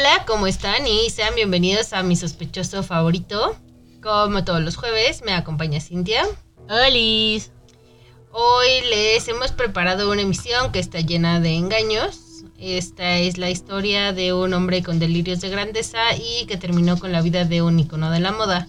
[0.00, 0.86] Hola, ¿cómo están?
[0.86, 3.54] Y sean bienvenidos a mi sospechoso favorito.
[4.02, 6.26] Como todos los jueves, me acompaña Cintia.
[6.70, 7.52] ¡Holis!
[8.32, 12.18] Hoy les hemos preparado una emisión que está llena de engaños.
[12.58, 17.12] Esta es la historia de un hombre con delirios de grandeza y que terminó con
[17.12, 18.68] la vida de un icono de la moda.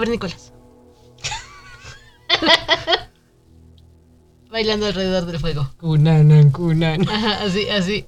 [0.00, 0.54] Cavernícolas.
[4.50, 5.70] Bailando alrededor del fuego.
[5.76, 7.06] Cunanan, cunan.
[7.06, 8.06] Ajá, así, así.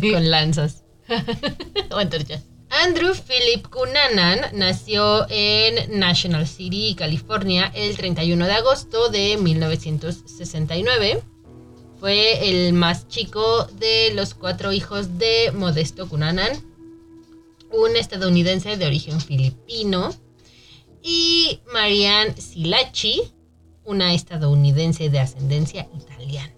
[0.00, 0.82] Con lanzas.
[1.92, 2.42] o antorchas.
[2.70, 11.22] Andrew Philip Cunanan nació en National City, California, el 31 de agosto de 1969.
[12.00, 16.50] Fue el más chico de los cuatro hijos de Modesto Cunanan,
[17.70, 20.12] un estadounidense de origen filipino,
[21.02, 23.22] y Marianne Silachi,
[23.84, 26.52] una estadounidense de ascendencia italiana.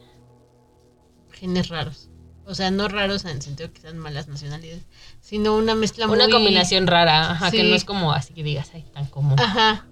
[1.33, 2.09] Genes raros.
[2.47, 4.83] O sea, no raros en el sentido que sean malas nacionalidades,
[5.21, 6.33] sino una mezcla Una muy...
[6.33, 9.39] combinación rara, ajá, que no es como así que digas, ay, tan común.
[9.39, 9.87] Ajá.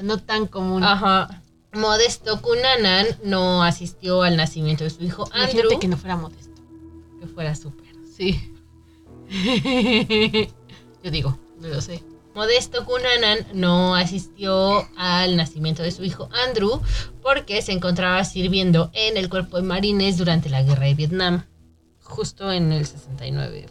[0.00, 0.84] No tan común.
[0.84, 1.42] Ajá.
[1.72, 6.62] Modesto Cunanan no asistió al nacimiento de su hijo Imagínate Andrew, que no fuera modesto.
[7.20, 7.92] que fuera súper.
[8.16, 8.52] Sí.
[11.02, 12.02] Yo digo, no lo sé.
[12.34, 16.80] Modesto Cunanan no asistió al nacimiento de su hijo Andrew
[17.22, 21.46] porque se encontraba sirviendo en el cuerpo de marines durante la guerra de Vietnam,
[22.02, 23.66] justo en el 69.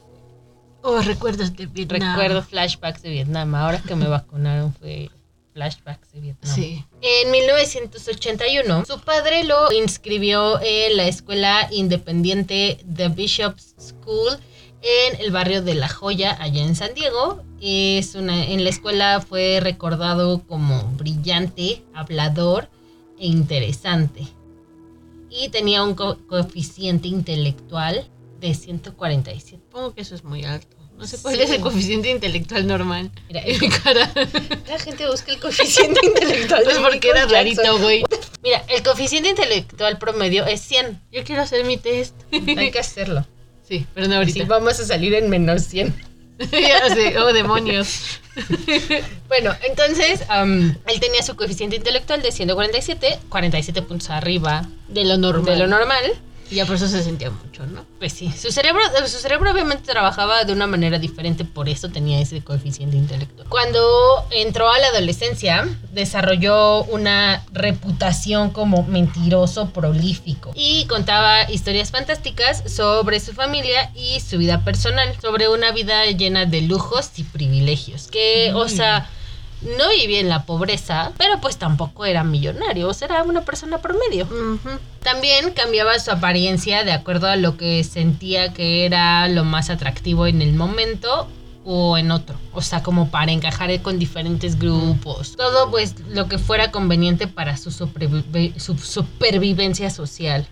[0.81, 2.15] Oh, recuerdos de Vietnam.
[2.15, 3.55] Recuerdo flashbacks de Vietnam.
[3.55, 5.09] Ahora que me vacunaron fue
[5.53, 6.55] flashbacks de Vietnam.
[6.55, 6.85] Sí.
[7.01, 14.37] En 1981, su padre lo inscribió en la escuela independiente The Bishop's School
[14.81, 17.43] en el barrio de La Joya, allá en San Diego.
[17.61, 22.69] Es una, en la escuela fue recordado como brillante, hablador
[23.19, 24.23] e interesante.
[25.29, 28.07] Y tenía un co- coeficiente intelectual
[28.39, 29.61] de 147.
[29.65, 30.75] Supongo que eso es muy alto.
[30.97, 31.41] No sé cuál Sí.
[31.43, 33.09] es el coeficiente intelectual normal.
[33.27, 34.11] Mira, En mi cara.
[34.67, 36.63] la gente busca el coeficiente intelectual.
[36.63, 38.03] Pues porque era rarito, güey.
[38.43, 41.01] Mira, el coeficiente intelectual promedio es 100.
[41.11, 42.15] Yo quiero hacer mi test.
[42.31, 43.25] Hay que hacerlo.
[43.69, 44.45] Sí, pero no ahorita.
[44.45, 45.95] vamos a salir en menos 100.
[46.51, 47.17] ya sé.
[47.19, 48.19] Oh, demonios.
[49.27, 50.21] Bueno, entonces
[50.87, 55.45] él tenía su coeficiente intelectual de 147, 47 puntos arriba De lo normal.
[55.45, 56.03] de lo normal.
[56.51, 57.85] Y ya por eso se sentía mucho, ¿no?
[57.99, 62.19] Pues sí, su cerebro, su cerebro obviamente trabajaba de una manera diferente, por eso tenía
[62.19, 63.47] ese coeficiente intelectual.
[63.49, 72.63] Cuando entró a la adolescencia, desarrolló una reputación como mentiroso prolífico y contaba historias fantásticas
[72.65, 78.07] sobre su familia y su vida personal, sobre una vida llena de lujos y privilegios,
[78.07, 79.09] que, o sea,
[79.61, 83.79] no vivía en la pobreza, pero pues tampoco era millonario, o sea, era una persona
[83.79, 84.25] promedio.
[84.25, 84.79] Ujú.
[85.03, 90.27] También cambiaba su apariencia de acuerdo a lo que sentía que era lo más atractivo
[90.27, 91.27] en el momento
[91.65, 92.35] o en otro.
[92.53, 95.35] O sea, como para encajar con diferentes grupos.
[95.35, 100.47] Todo pues lo que fuera conveniente para su, su supervivencia social.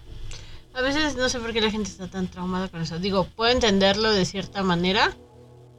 [0.73, 2.99] A veces no sé por qué la gente está tan traumada con eso.
[2.99, 5.15] Digo, puedo entenderlo de cierta manera,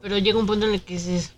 [0.03, 1.35] pero llega un punto en el que dices,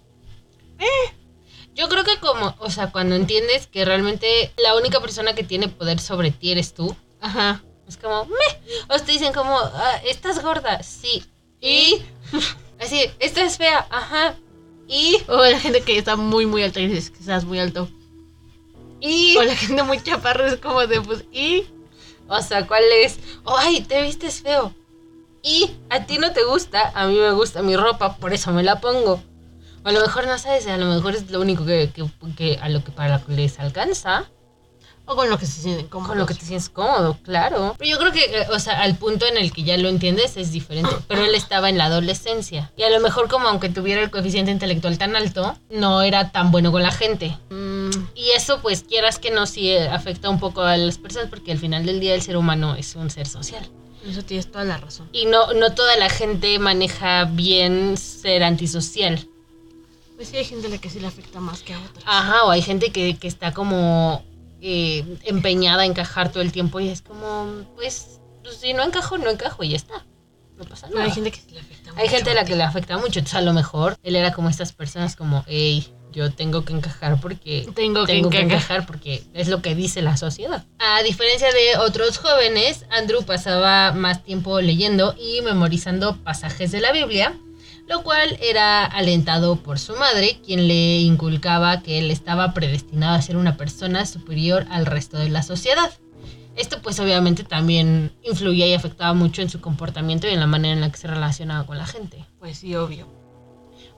[1.74, 5.68] Yo creo que como, o sea, cuando entiendes que realmente la única persona que tiene
[5.68, 8.76] poder sobre ti eres tú, ajá, es como, meh.
[8.88, 11.24] O te dicen como, "Ah, estás gorda, sí.
[11.60, 12.02] Y
[12.80, 14.36] así, estás fea, ajá.
[14.88, 17.88] Y o la gente que está muy, muy alta y dices que estás muy alto.
[19.00, 21.64] Y, O la gente muy chaparra es como de, pues, y.
[22.28, 23.18] o sea, ¿cuál es?
[23.44, 24.74] Oh, ay, te vistes feo.
[25.42, 28.62] Y a ti no te gusta, a mí me gusta mi ropa, por eso me
[28.62, 29.22] la pongo.
[29.84, 32.04] A lo mejor no sabes, a lo mejor es lo único que, que-
[32.36, 34.24] que a lo que para lo que les alcanza.
[35.06, 36.10] O con lo que se sienten cómodos.
[36.10, 37.74] Con lo que te sientes cómodo, claro.
[37.78, 40.36] Pero yo creo que, eh, o sea, al punto en el que ya lo entiendes
[40.36, 40.94] es diferente.
[41.08, 42.70] Pero él estaba en la adolescencia.
[42.76, 46.52] Y a lo mejor como aunque tuviera el coeficiente intelectual tan alto, no era tan
[46.52, 47.36] bueno con la gente.
[47.48, 51.28] Mm, Y eso, pues, quieras que no, sí eh, afecta un poco a las personas,
[51.28, 53.66] porque al final del día el ser humano es un ser social.
[54.08, 55.08] eso tienes toda la razón.
[55.12, 59.26] Y no, no toda la gente maneja bien ser antisocial.
[60.20, 62.04] Pues sí, hay gente a la que sí le afecta más que a otras.
[62.06, 64.22] Ajá, o hay gente que, que está como
[64.60, 69.16] eh, empeñada a encajar todo el tiempo y es como, pues, pues, si no encajo,
[69.16, 70.04] no encajo y ya está.
[70.58, 71.08] No pasa Pero nada.
[71.08, 72.16] hay gente que sí le afecta Hay mucho.
[72.16, 74.74] gente a la que le afecta mucho, entonces a lo mejor él era como estas
[74.74, 79.48] personas como, hey, yo tengo que encajar porque Tengo que tengo que encajar porque es
[79.48, 80.66] lo que dice la sociedad.
[80.80, 86.92] A diferencia de otros jóvenes, Andrew pasaba más tiempo leyendo y memorizando pasajes de la
[86.92, 87.34] Biblia,
[87.90, 93.22] lo cual era alentado por su madre, quien le inculcaba que él estaba predestinado a
[93.22, 95.90] ser una persona superior al resto de la sociedad.
[96.56, 100.72] Esto pues obviamente también influía y afectaba mucho en su comportamiento y en la manera
[100.74, 102.24] en la que se relacionaba con la gente.
[102.38, 103.08] Pues sí, obvio.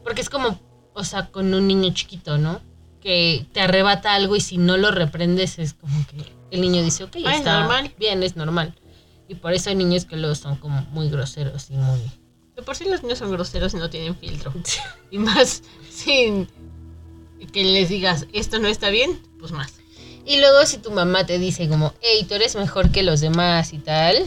[0.03, 0.59] Porque es como,
[0.95, 2.61] o sea, con un niño chiquito, ¿no?
[3.03, 6.17] Que te arrebata algo y si no lo reprendes es como que
[6.51, 7.93] el niño dice, ok, Ah, es está normal.
[7.99, 8.75] bien, es normal.
[9.29, 12.01] Y por eso hay niños que luego son como muy groseros y muy...
[12.63, 14.55] De por sí los niños son groseros y no tienen filtro.
[15.11, 16.47] Y más sin
[17.53, 19.73] que les digas esto no está bien, pues más.
[20.25, 23.73] Y luego si tu mamá te dice como, hey, tú eres mejor que los demás
[23.73, 24.25] y tal,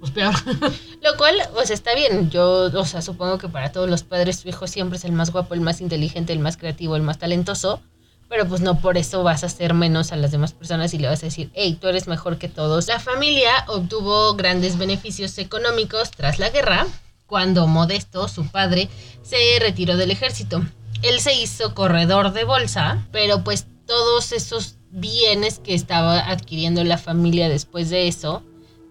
[0.00, 0.34] Pues peor.
[1.00, 2.28] Lo cual, o sea, está bien.
[2.28, 5.30] Yo, o sea, supongo que para todos los padres su hijo siempre es el más
[5.30, 7.80] guapo, el más inteligente, el más creativo, el más talentoso.
[8.28, 11.06] Pero pues no por eso vas a hacer menos a las demás personas y le
[11.06, 12.88] vas a decir, hey, tú eres mejor que todos.
[12.88, 16.88] La familia obtuvo grandes beneficios económicos tras la guerra,
[17.26, 18.88] cuando Modesto, su padre,
[19.22, 20.64] se retiró del ejército.
[21.02, 26.98] Él se hizo corredor de bolsa, pero pues todos esos bienes que estaba adquiriendo la
[26.98, 28.42] familia después de eso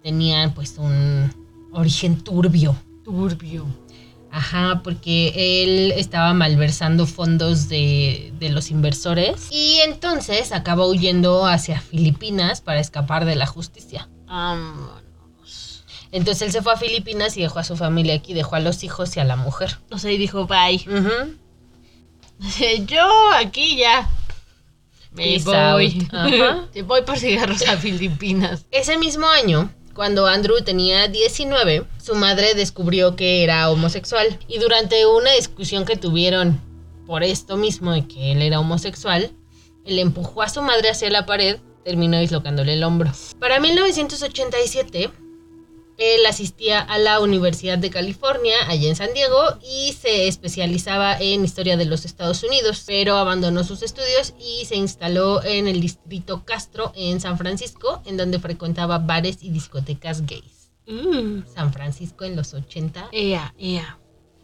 [0.03, 1.33] tenían pues un
[1.73, 2.75] origen turbio.
[3.03, 3.65] Turbio.
[4.31, 11.79] Ajá, porque él estaba malversando fondos de, de los inversores y entonces acabó huyendo hacia
[11.79, 14.09] Filipinas para escapar de la justicia.
[16.15, 18.85] Entonces él se fue a Filipinas y dejó a su familia aquí, dejó a los
[18.85, 19.79] hijos y a la mujer.
[19.91, 20.77] O sea, y dijo, bye.
[20.87, 21.35] Ujú.
[22.85, 24.09] Yo aquí ya.
[25.11, 26.07] Me Peace voy.
[26.13, 26.69] Ajá.
[26.85, 28.65] Voy por cigarros a Filipinas.
[28.71, 35.05] Ese mismo año, cuando Andrew tenía 19, su madre descubrió que era homosexual y durante
[35.05, 36.61] una discusión que tuvieron
[37.05, 39.31] por esto mismo de que él era homosexual,
[39.83, 43.11] él empujó a su madre hacia la pared, terminó dislocándole el hombro.
[43.37, 45.11] Para 1987,
[45.97, 51.45] él asistía a la Universidad de California, allá en San Diego, y se especializaba en
[51.45, 56.43] historia de los Estados Unidos, pero abandonó sus estudios y se instaló en el distrito
[56.45, 60.71] Castro, en San Francisco, en donde frecuentaba bares y discotecas gays.
[60.87, 61.47] Mm.
[61.53, 63.99] San Francisco en los 80 Ea, ea.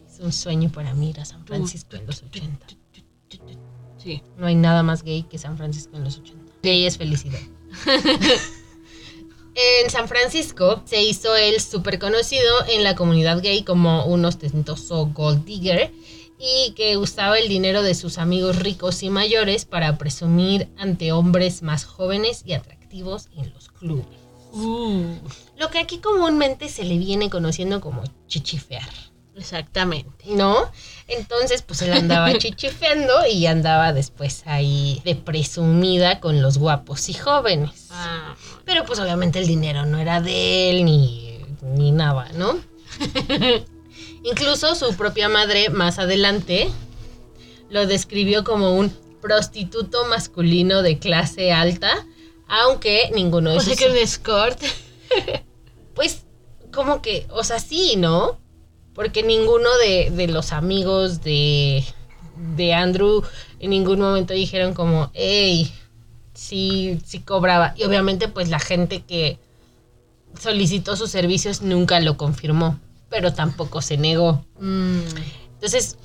[0.08, 2.68] es un sueño para mí ir a San Francisco en los 80.
[3.98, 4.24] Sí.
[4.38, 6.54] No hay nada más gay que San Francisco en los 80.
[6.64, 7.40] Gay es felicidad.
[9.56, 15.08] en San Francisco se hizo él súper conocido en la comunidad gay como un ostentoso
[15.08, 15.92] gold digger
[16.40, 21.62] y que usaba el dinero de sus amigos ricos y mayores para presumir ante hombres
[21.62, 24.08] más jóvenes y atractivos en los clubes.
[24.54, 25.16] Uh,
[25.58, 28.90] Lo que aquí comúnmente se le viene conociendo como chichifear.
[29.36, 30.26] Exactamente.
[30.28, 30.72] ¿no?
[31.08, 37.14] Entonces, pues él andaba chichifeando y andaba después ahí de presumida con los guapos y
[37.14, 37.88] jóvenes.
[37.92, 38.36] Ah,
[38.66, 42.60] Pero pues obviamente el dinero no era de él ni, ni nada, ¿no?
[44.24, 46.70] Incluso su propia madre más adelante
[47.70, 48.90] lo describió como un
[49.22, 51.92] prostituto masculino de clase alta,
[52.48, 54.62] aunque ninguno de o sea sus que un escort.
[55.96, 56.24] pues
[56.74, 58.40] como que, o sea, sí, ¿no?
[58.94, 61.84] Porque ninguno de, de los amigos de,
[62.56, 63.24] de Andrew
[63.60, 65.72] en ningún momento dijeron como, hey,
[66.34, 67.74] sí, sí cobraba.
[67.78, 69.40] Y obviamente pues la gente que
[70.40, 72.80] solicitó sus servicios nunca lo confirmó,
[73.10, 74.44] pero tampoco se negó.
[74.60, 75.02] Mm,
[75.54, 75.98] Entonces,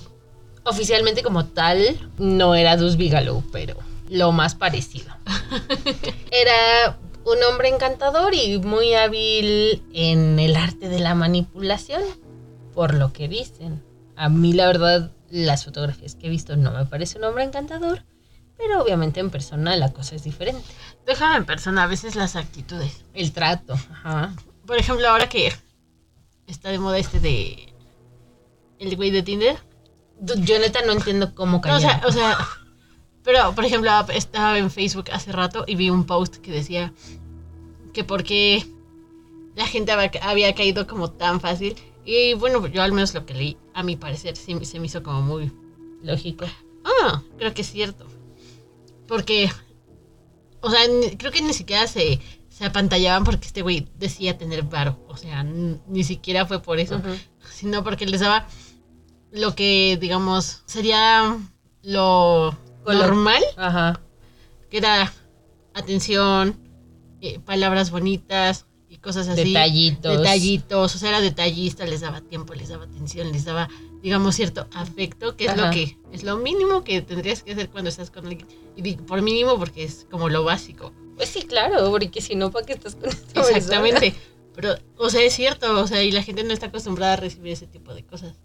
[0.65, 3.77] oficialmente como tal, no era Dus Bigelow, pero
[4.09, 5.13] lo más parecido.
[6.31, 12.03] Era un hombre encantador y muy hábil en el arte de la manipulación,
[12.77, 13.83] por lo que dicen.
[14.17, 18.05] A mí, la verdad, las fotografías que he visto no me parece un hombre encantador,
[18.59, 20.63] pero obviamente en persona la cosa es diferente.
[21.07, 23.03] déjame en persona a veces las actitudes.
[23.15, 24.35] El trato, ajá.
[24.67, 25.51] Por ejemplo, ahora que
[26.47, 27.73] está de moda este de.
[28.79, 29.57] El güey de Tinder.
[30.21, 31.77] Yo neta no entiendo cómo No, cayó.
[31.77, 32.39] o sea, o sea.
[33.23, 36.93] Pero, por ejemplo, estaba en Facebook hace rato y vi un post que decía
[37.95, 38.67] que por qué
[39.55, 41.75] la gente había caído como tan fácil.
[42.07, 45.03] Y bueno, yo al menos lo que leí, a mi parecer, sí, se me hizo
[45.03, 45.53] como muy
[46.03, 46.45] Lógico.
[46.85, 48.07] Ah, creo que es cierto.
[49.09, 49.51] Porque,
[50.61, 50.81] o sea,
[51.19, 55.05] creo que ni siquiera se, se apantallaban porque este güey decía tener varo.
[55.09, 57.01] O sea, ni siquiera fue por eso,
[57.53, 58.47] sino porque les daba
[59.33, 61.37] lo que, digamos, sería
[61.83, 64.01] lo- normal, Ajá.
[64.71, 65.13] que era
[65.75, 66.57] atención,
[67.21, 68.67] eh, palabras bonitas
[68.97, 69.45] y cosas así.
[69.45, 70.17] Detallitos.
[70.19, 73.69] Detallitos, o sea, era detallista, les daba tiempo, les daba atención, les daba,
[74.03, 75.67] digamos, cierto afecto, que es Ajá.
[75.67, 78.49] lo que es lo mínimo que tendrías que hacer cuando estás con alguien.
[78.75, 80.93] Y digo, por mínimo porque es como lo básico.
[81.17, 83.57] Pues sí, claro, porque si no, ¿para qué estás con esta persona?
[83.57, 84.15] Exactamente.
[84.55, 87.53] Pero, o sea, es cierto, o sea, y la gente no está acostumbrada a recibir
[87.53, 88.37] ese tipo de cosas.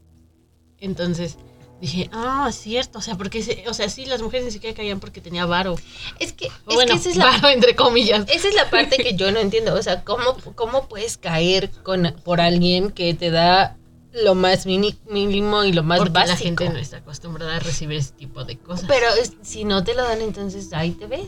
[0.79, 1.37] Entonces,
[1.81, 4.99] dije, ah, es cierto, o sea, porque, o sea, sí, las mujeres ni siquiera caían
[4.99, 5.75] porque tenía varo.
[6.19, 8.25] Es que, O es bueno, que esa es la varo entre comillas.
[8.29, 9.73] Esa es la parte que yo no entiendo.
[9.73, 13.77] O sea, ¿cómo, cómo puedes caer con, por alguien que te da
[14.13, 16.33] lo más mini- mínimo y lo más porque básico?
[16.33, 18.85] la gente no está acostumbrada a recibir ese tipo de cosas.
[18.87, 21.27] Pero es- si no te lo dan, entonces ahí te ves.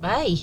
[0.00, 0.40] Bye.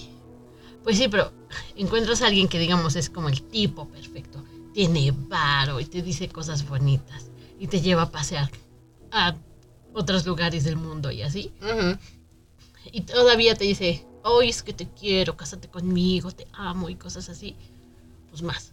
[0.84, 1.32] Pues sí, pero
[1.76, 4.44] encuentras a alguien que digamos es como el tipo perfecto,
[4.74, 7.31] tiene varo y te dice cosas bonitas
[7.62, 8.50] y te lleva a pasear
[9.12, 9.36] a
[9.94, 11.54] otros lugares del mundo y así.
[12.92, 17.30] Y todavía te dice, hoy es que te quiero, cásate conmigo, te amo y cosas
[17.30, 17.56] así.
[18.32, 18.72] Pues más.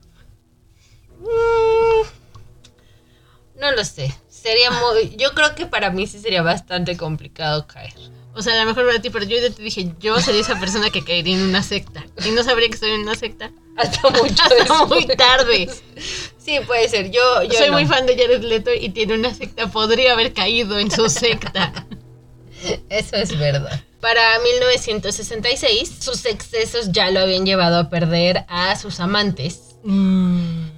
[3.61, 4.15] No lo sé.
[4.31, 5.17] Sería muy.
[5.17, 7.93] Yo creo que para mí sí sería bastante complicado caer.
[8.35, 10.59] O sea, a lo mejor para ti, pero yo ya te dije, yo sería esa
[10.59, 12.07] persona que caería en una secta.
[12.25, 15.69] Y no sabría que estoy en una secta Hasta mucho hasta muy tarde.
[16.39, 17.11] Sí, puede ser.
[17.11, 17.75] Yo, yo Soy no.
[17.75, 19.67] muy fan de Jared Leto y tiene una secta.
[19.69, 21.87] Podría haber caído en su secta.
[22.89, 23.81] Eso es verdad.
[24.01, 29.77] Para 1966, sus excesos ya lo habían llevado a perder a sus amantes.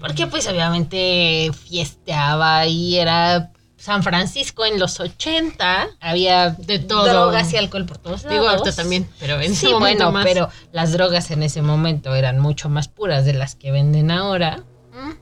[0.00, 5.88] Porque pues obviamente fiesteaba y era San Francisco en los 80.
[6.00, 7.06] Había De todo.
[7.08, 8.38] drogas y alcohol por todos lados.
[8.38, 10.24] Digo, ahorita también, pero en ese Sí, momento bueno, más.
[10.26, 14.62] pero las drogas en ese momento eran mucho más puras de las que venden ahora.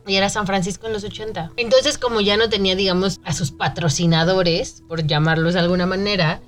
[0.09, 1.53] Y era San Francisco en los 80.
[1.57, 6.41] Entonces, como ya no tenía, digamos, a sus patrocinadores, por llamarlos de alguna manera,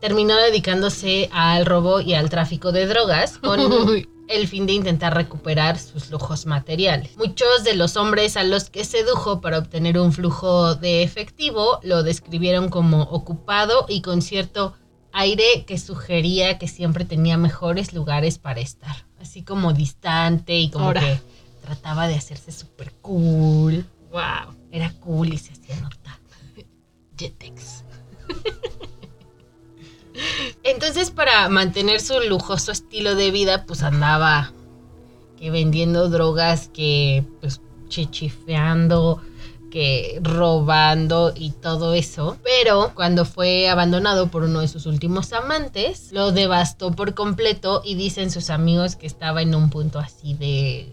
[0.00, 3.60] terminó dedicándose al robo y al tráfico de drogas con.
[4.28, 7.16] el fin de intentar recuperar sus lujos materiales.
[7.16, 12.02] Muchos de los hombres a los que sedujo para obtener un flujo de efectivo lo
[12.02, 14.74] describieron como ocupado y con cierto
[15.12, 19.06] aire que sugería que siempre tenía mejores lugares para estar.
[19.20, 21.00] Así como distante y como Ahora.
[21.00, 21.20] que
[21.62, 23.86] trataba de hacerse súper cool.
[24.10, 24.54] Wow.
[24.70, 26.18] Era cool y se hacía notar.
[27.16, 27.84] Jetex.
[30.64, 34.52] Entonces, para mantener su lujoso estilo de vida, pues andaba
[35.38, 39.20] que vendiendo drogas, que pues chichifeando,
[39.70, 42.38] que robando y todo eso.
[42.42, 47.94] Pero cuando fue abandonado por uno de sus últimos amantes, lo devastó por completo y
[47.96, 50.92] dicen sus amigos que estaba en un punto así de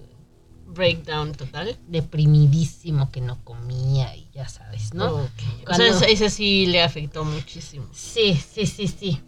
[0.67, 1.77] Breakdown total.
[1.87, 5.05] deprimidísimo, que no comía y ya sabes, ¿no?
[5.15, 5.29] Ok.
[5.61, 7.85] O Cuando- sea, ese, ese sí le afectó muchísimo.
[7.93, 9.21] Sí, sí, sí, sí.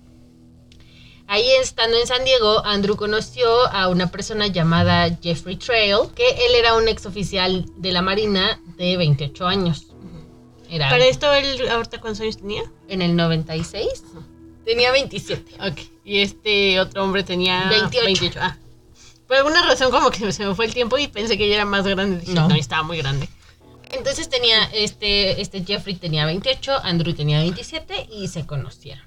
[1.28, 6.56] Ahí estando en San Diego, Andrew conoció a una persona llamada Jeffrey Trail, que él
[6.56, 9.88] era un exoficial de la Marina de 28 años.
[10.70, 12.64] Era Para esto, él ahorita cuántos años tenía?
[12.90, 13.88] en el 96.
[14.66, 15.56] Tenía 27.
[15.68, 15.80] Ok.
[16.06, 18.40] Y este otro hombre tenía 28.
[18.42, 18.58] Ah.
[19.28, 21.66] Por alguna razón como que se me fue el tiempo y pensé que ella era
[21.66, 22.20] más grande.
[22.20, 22.48] Dije, No.
[22.48, 23.28] no, estaba muy grande.
[23.92, 29.06] Entonces tenía, este, este Jeffrey tenía 28, Andrew tenía 27 y se conocieron.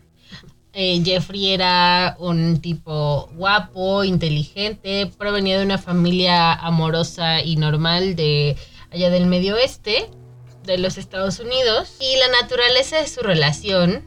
[0.79, 8.59] Eh, Jeffrey era un tipo guapo, inteligente, provenía de una familia amorosa y normal de
[8.91, 10.11] allá del medio oeste
[10.65, 11.97] de los Estados Unidos.
[11.99, 14.05] Y la naturaleza de su relación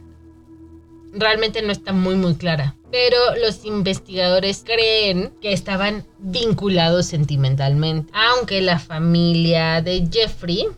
[1.12, 2.76] realmente no está muy muy clara.
[2.92, 8.12] Pero los investigadores creen que estaban vinculados sentimentalmente.
[8.14, 10.68] Aunque la familia de Jeffrey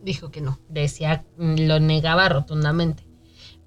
[0.00, 0.60] Dijo que no.
[0.68, 3.07] decía, lo negaba rotundamente.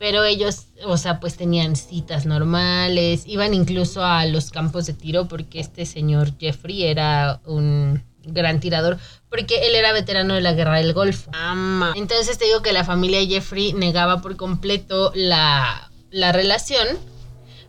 [0.02, 5.28] Pero ellos, o sea, pues tenían citas normales, iban incluso a los campos de tiro
[5.28, 8.98] porque este señor Jeffrey era un gran tirador,
[9.30, 11.30] porque él era veterano de la guerra del Golfo.
[11.36, 11.94] Ama.
[11.96, 16.88] Entonces te digo que la familia Jeffrey negaba por completo la, la relación,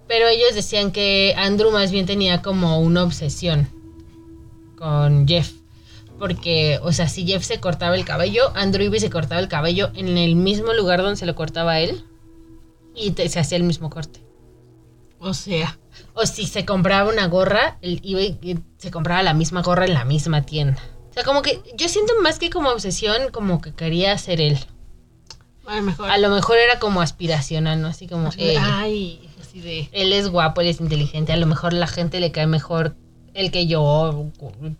[0.08, 3.68] pero ellos decían que Andrew más bien tenía como una obsesión
[4.78, 5.52] con Jeff.
[6.18, 9.48] Porque, o sea, si Jeff se cortaba el cabello, Andrew iba y se cortaba el
[9.48, 12.02] cabello en el mismo lugar donde se lo cortaba él
[12.94, 14.20] y te- se hacía el mismo corte.
[15.18, 15.78] O sea,
[16.14, 19.84] O si se compraba una gorra, él iba y y se compraba la misma gorra
[19.84, 20.82] en la misma tienda.
[21.10, 24.58] O sea, como que yo siento más que como obsesión, como que quería ser él.
[25.66, 26.10] a lo mejor.
[26.10, 27.88] A lo mejor era como aspiracional, ¿no?
[27.88, 29.88] Así como, de, eh, Ay, así de.
[29.92, 32.96] él es guapo, él es inteligente, a lo mejor la gente le cae mejor
[33.34, 34.26] el que yo,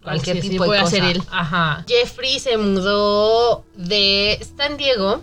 [0.03, 0.97] cualquier Sí, sí, tipo de puede cosa.
[0.97, 1.23] ser él.
[1.31, 1.85] Ajá.
[1.89, 5.23] Jeffrey se mudó de San Diego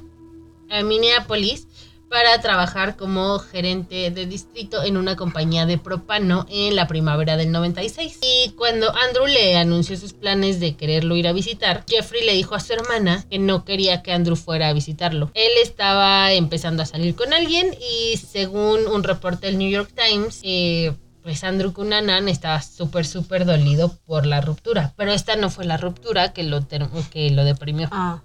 [0.69, 1.67] a Minneapolis
[2.10, 7.51] para trabajar como gerente de distrito en una compañía de propano en la primavera del
[7.51, 8.20] 96.
[8.22, 12.56] Y cuando Andrew le anunció sus planes de quererlo ir a visitar, Jeffrey le dijo
[12.56, 15.32] a su hermana que no quería que Andrew fuera a visitarlo.
[15.36, 20.42] Él estaba empezando a salir con alguien y según un reporte del New York Times,
[20.44, 24.94] eh, pues Andrew Cunanan estaba súper, súper dolido por la ruptura.
[24.98, 26.66] Pero esta no fue la ruptura que lo,
[27.12, 27.88] que lo deprimió.
[27.92, 28.24] Ah.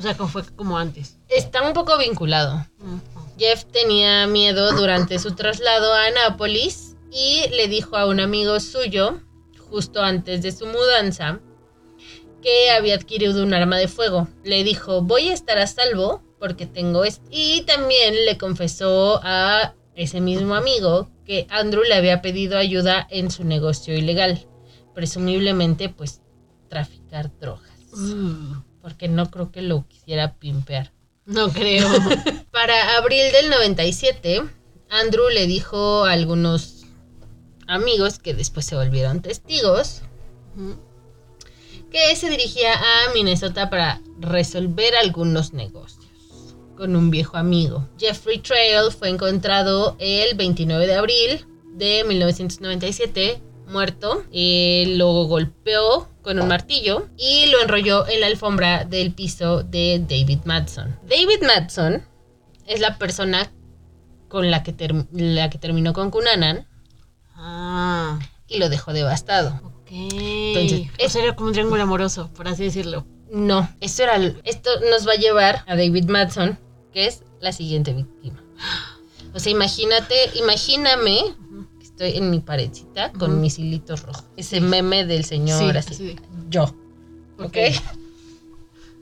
[0.00, 1.18] O sea, como fue como antes.
[1.28, 2.66] Está un poco vinculado.
[3.38, 9.20] Jeff tenía miedo durante su traslado a Anápolis y le dijo a un amigo suyo,
[9.68, 11.40] justo antes de su mudanza,
[12.40, 14.26] que había adquirido un arma de fuego.
[14.42, 17.26] Le dijo, voy a estar a salvo porque tengo esto.
[17.30, 23.30] Y también le confesó a ese mismo amigo que Andrew le había pedido ayuda en
[23.30, 24.46] su negocio ilegal.
[24.94, 26.22] Presumiblemente, pues,
[26.70, 27.70] traficar drogas.
[27.92, 30.92] Mm, Porque no creo que lo quisiera pimpear.
[31.26, 31.88] No creo.
[32.50, 34.42] Para abril del 97,
[34.88, 36.86] Andrew le dijo a algunos
[37.66, 40.02] amigos que después se volvieron testigos
[41.90, 46.06] que se dirigía a Minnesota para resolver algunos negocios
[46.76, 47.88] con un viejo amigo.
[47.98, 54.24] Jeffrey Trail fue encontrado el 29 de abril de 1997 muerto.
[54.32, 60.04] Eh, lo golpeó con un martillo y lo enrolló en la alfombra del piso de
[60.06, 60.98] David Madson.
[61.08, 62.02] David Madson
[62.66, 63.50] es la persona
[64.28, 66.66] con la que, ter- la que terminó con Cunanan
[67.34, 69.60] Ah, y lo dejó devastado.
[69.64, 69.88] ok.
[69.90, 73.06] Entonces, o sea, era como un triángulo amoroso, por así decirlo.
[73.32, 76.58] No, esto era esto nos va a llevar a David Madson,
[76.92, 78.42] que es la siguiente víctima.
[79.32, 81.20] O sea, imagínate, imagíname
[82.00, 84.24] estoy en mi paredcita con mis hilitos rojos.
[84.36, 86.16] Ese meme del señor Sí, así.
[86.48, 86.64] Yo.
[87.38, 87.44] Ok.
[87.44, 87.56] ¿Ok?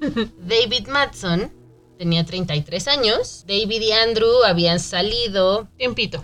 [0.41, 1.53] David Madson
[1.97, 3.45] tenía 33 años.
[3.47, 5.69] David y Andrew habían salido.
[5.77, 6.21] Tiempito.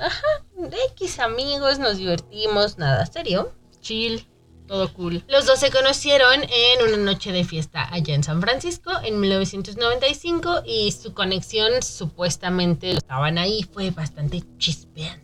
[0.57, 3.53] De X amigos, nos divertimos, nada serio.
[3.81, 4.27] Chill.
[4.67, 5.23] Todo cool.
[5.29, 10.63] Los dos se conocieron en una noche de fiesta allá en San Francisco en 1995
[10.65, 15.24] y su conexión supuestamente estaban ahí fue bastante chispeante.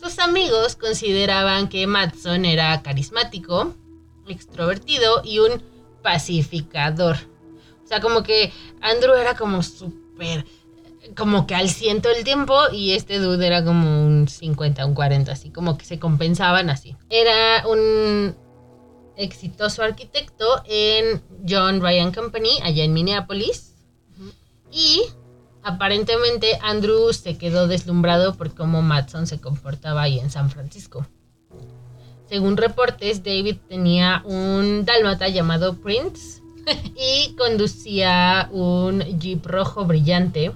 [0.00, 3.74] Sus amigos consideraban que Madson era carismático,
[4.28, 5.62] extrovertido y un
[6.02, 7.16] pacificador.
[7.84, 10.44] O sea, como que Andrew era como súper,
[11.16, 15.32] como que al ciento el tiempo y este dude era como un 50, un 40,
[15.32, 16.96] así como que se compensaban así.
[17.10, 18.36] Era un
[19.16, 23.74] exitoso arquitecto en John Ryan Company, allá en Minneapolis.
[24.70, 25.02] Y
[25.66, 31.04] aparentemente Andrew se quedó deslumbrado por cómo Matson se comportaba ahí en San Francisco.
[32.28, 36.40] Según reportes, David tenía un dálmata llamado Prince
[36.96, 40.52] y conducía un jeep rojo brillante.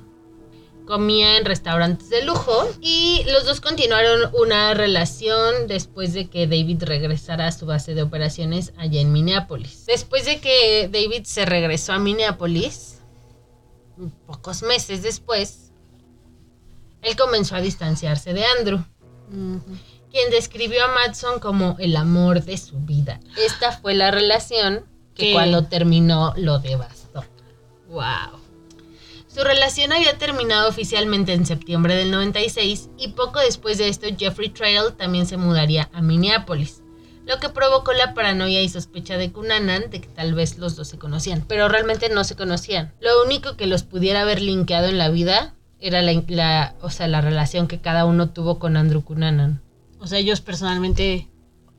[0.87, 6.85] Comía en restaurantes de lujo y los dos continuaron una relación después de que David
[6.85, 9.87] regresara a su base de operaciones allá en Minneapolis.
[9.87, 13.00] Después de que David se regresó a Minneapolis,
[14.27, 15.73] pocos meses después,
[17.03, 18.85] él comenzó a distanciarse de Andrew
[20.11, 23.21] quien describió a Madson como el amor de su vida.
[23.37, 25.33] Esta fue la relación que ¿Qué?
[25.33, 27.25] cuando terminó lo devastó.
[27.89, 28.41] Wow.
[29.29, 34.49] Su relación había terminado oficialmente en septiembre del 96 y poco después de esto Jeffrey
[34.49, 36.83] Trail también se mudaría a Minneapolis,
[37.27, 40.89] lo que provocó la paranoia y sospecha de Cunanan de que tal vez los dos
[40.89, 42.93] se conocían, pero realmente no se conocían.
[43.01, 47.07] Lo único que los pudiera haber linkeado en la vida era la, la- o sea,
[47.09, 49.63] la relación que cada uno tuvo con Andrew Cunanan.
[49.99, 51.27] O sea, ellos personalmente.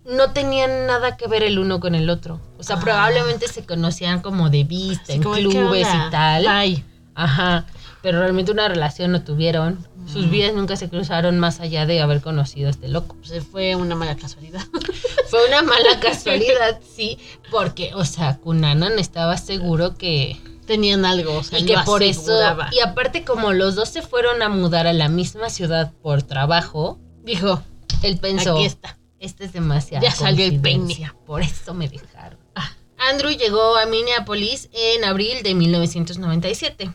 [0.03, 2.41] no tenían nada que ver el uno con el otro.
[2.57, 2.79] O sea, Ah.
[2.79, 6.43] probablemente se conocían como de vista, así en como, ¿qué clubes y tal.
[6.45, 6.83] Bye.
[7.13, 7.67] Ajá.
[8.01, 9.85] Pero realmente una relación no tuvieron.
[10.07, 13.15] Sus vidas nunca se cruzaron más allá de haber conocido a este loco.
[13.25, 14.61] Pues fue una mala casualidad.
[15.29, 17.17] Fue una mala casualidad, sí,
[17.51, 20.37] porque, o sea, Kunanan estaba seguro que...
[20.65, 22.37] Tenían algo, o sea, y que por eso...
[22.71, 26.99] Y aparte, como los dos se fueron a mudar a la misma ciudad por trabajo,
[27.23, 27.63] Dijo,
[28.03, 28.55] él pensó...
[28.55, 28.97] aquí está.
[29.19, 30.03] Este es demasiado.
[30.03, 31.11] Ya salió el peine.
[31.25, 32.39] Por eso me dejaron.
[32.55, 32.71] Ah.
[32.97, 36.91] Andrew llegó a Minneapolis en abril de 1997.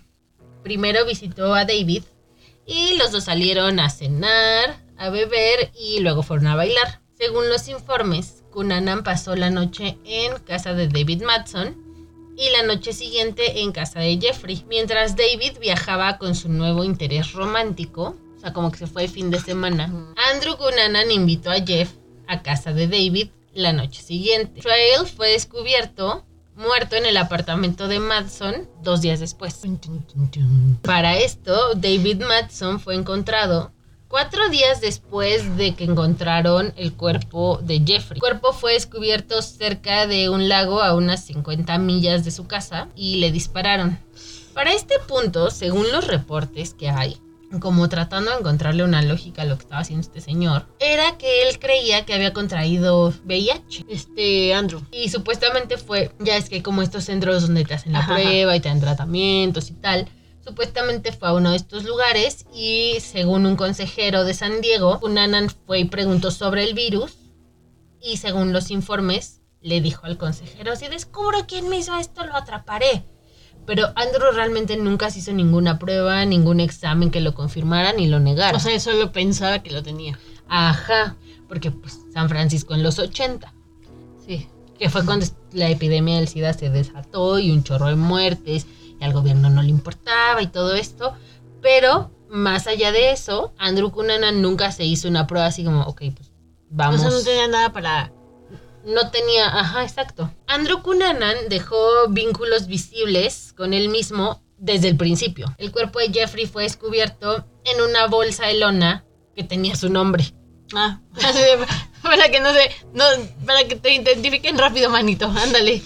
[0.67, 2.03] Primero visitó a David
[2.67, 7.03] y los dos salieron a cenar, a beber y luego fueron a bailar.
[7.17, 11.77] Según los informes, Cunanan pasó la noche en casa de David Madson
[12.37, 14.65] y la noche siguiente en casa de Jeffrey.
[14.69, 19.09] Mientras David viajaba con su nuevo interés romántico, O sea, como que se fue el
[19.09, 19.85] fin de semana.
[20.33, 21.93] Andrew Cunanan invitó a Jeff
[22.27, 24.63] a casa de David la noche siguiente.
[24.63, 26.26] Trail fue descubierto
[26.57, 29.61] muerto en el apartamento de Madson dos días después.
[30.83, 33.73] Para esto, David Madson fue encontrado
[34.09, 38.17] cuatro días después de que encontraron el cuerpo de Jeffrey.
[38.17, 42.89] El cuerpo fue descubierto cerca de un lago a unas 50 millas de su casa
[42.97, 43.99] y le dispararon.
[44.55, 47.19] Para este punto, según los reportes que hay,
[47.61, 51.49] como tratando de encontrarle una lógica a lo que estaba haciendo este señor, era que
[51.49, 53.87] él creía que había contraído VIH.
[53.89, 54.83] Este, Andrew.
[54.93, 58.15] Y supuestamente fue, ya es que como estos centros donde te hacen la Ajá.
[58.15, 60.09] prueba y te dan tratamientos y tal.
[60.41, 65.51] Supuestamente fue a uno de estos lugares y según un consejero de San Diego, Cunanan
[65.51, 67.15] fue y preguntó sobre el virus
[68.01, 72.37] y según los informes le dijo al consejero, si descubro quién me hizo esto, lo
[72.37, 73.05] atraparé.
[73.67, 78.21] Pero Andrew realmente nunca se hizo ninguna prueba, ningún examen que lo confirmara ni lo
[78.21, 78.57] negara.
[78.57, 80.19] O sea, solo pensaba que lo tenía.
[80.49, 81.17] Ajá,
[81.49, 83.53] porque pues San Francisco en los 80
[84.27, 84.49] Sí.
[84.79, 88.67] que fue cuando la epidemia del SIDA se desató y un chorro de muertes
[89.01, 91.15] y al gobierno no le importaba y todo esto.
[91.63, 96.03] Pero más allá de eso, Andrew Cunanan nunca se hizo una prueba así como, ok,
[96.15, 96.31] pues
[96.71, 96.97] vamos.
[96.97, 98.13] O sea, no tenía nada para.
[98.87, 100.31] No tenía, ajá, exacto.
[100.47, 105.53] Andrew Cunanan dejó vínculos visibles con él mismo desde el principio.
[105.59, 110.33] El cuerpo de Jeffrey fue descubierto en una bolsa de lona que tenía su nombre.
[110.75, 111.01] Ah,
[112.03, 112.71] para que no se.
[112.95, 113.05] No,
[113.45, 115.27] para que te identifiquen rápido, manito.
[115.27, 115.83] Ándale.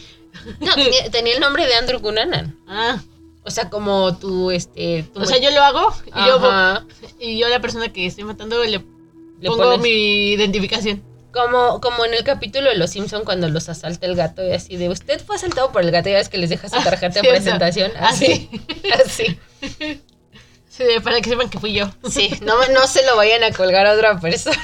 [0.61, 2.57] No, tenía, tenía el nombre de Andrew Cunanan.
[2.69, 3.01] Ah,
[3.45, 5.05] O sea, como tú, este...
[5.13, 6.41] tú o sea, yo lo hago y yo,
[7.19, 8.85] y yo la persona que estoy matando le, Le
[9.49, 11.03] pongo pones- mi identificación.
[11.33, 14.77] Como, como en el capítulo de Los Simpson cuando los asalta el gato y así
[14.77, 16.83] de usted fue asaltado por el gato y ya ves que les deja su Ah,
[16.85, 17.93] tarjeta sí, de presentación.
[17.99, 18.51] Así.
[19.05, 19.38] Así.
[20.71, 21.90] Sí, para que sepan que fui yo.
[22.09, 24.57] Sí, no, no se lo vayan a colgar a otra persona.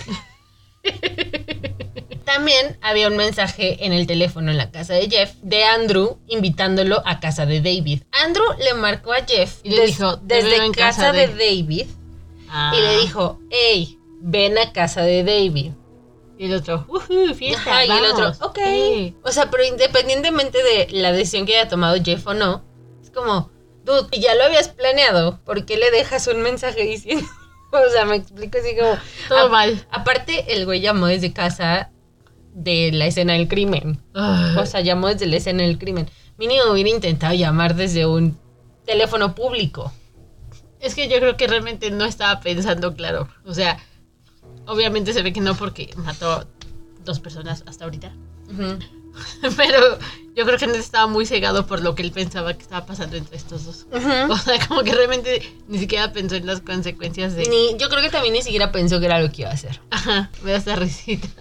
[2.24, 7.02] También había un mensaje en el teléfono en la casa de Jeff de Andrew invitándolo
[7.05, 8.02] a casa de David.
[8.12, 11.29] Andrew le marcó a Jeff Y le dijo, "Te desde casa, casa de...
[11.29, 11.35] de-".
[11.35, 11.87] David
[12.48, 12.72] Ah.
[12.76, 15.72] y le dijo, hey, ven a casa de David.
[16.38, 17.70] Y el otro, uhu, fiesta.
[17.70, 18.37] Ajá, y el vamos".
[18.37, 18.59] otro, ok.
[18.64, 19.16] Sí.
[19.22, 22.62] O sea, pero independientemente de la decisión que haya tomado Jeff o no,
[23.03, 23.51] es como,
[23.85, 27.25] dude, si ya lo habías planeado, ¿por qué le dejas un mensaje diciendo?
[27.72, 28.96] O sea, me explico así como.
[29.29, 29.87] Todo a- mal.
[29.90, 31.90] Aparte, el güey llamó desde casa
[32.55, 34.01] de la escena del crimen.
[34.14, 34.55] Ah.
[34.59, 36.09] O sea, llamó desde la escena del crimen.
[36.38, 38.38] Mínimo hubiera intentado llamar desde un
[38.87, 39.92] teléfono público.
[40.81, 43.29] Es que yo creo que realmente no estaba pensando claro.
[43.44, 43.79] O sea,
[44.66, 46.46] obviamente se ve que no porque mató
[47.05, 48.12] dos personas hasta ahorita.
[49.57, 49.98] Pero
[50.35, 53.37] yo creo que estaba muy cegado por lo que él pensaba que estaba pasando entre
[53.37, 53.87] estos dos.
[54.31, 57.48] O sea, como que realmente ni siquiera pensó en las consecuencias de...
[57.48, 59.81] Ni, yo creo que también ni siquiera pensó que era lo que iba a hacer.
[59.90, 61.29] Ajá, da esta risita.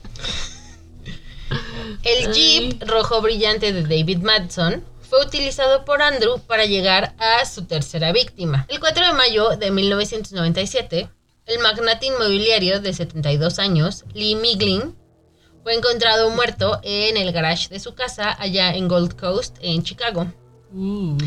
[2.03, 7.65] El Jeep rojo brillante de David Madson fue utilizado por Andrew para llegar a su
[7.65, 8.65] tercera víctima.
[8.69, 11.09] El 4 de mayo de 1997,
[11.45, 14.95] el magnate inmobiliario de 72 años, Lee Miglin,
[15.63, 20.27] fue encontrado muerto en el garage de su casa allá en Gold Coast, en Chicago,
[20.73, 21.17] Uh,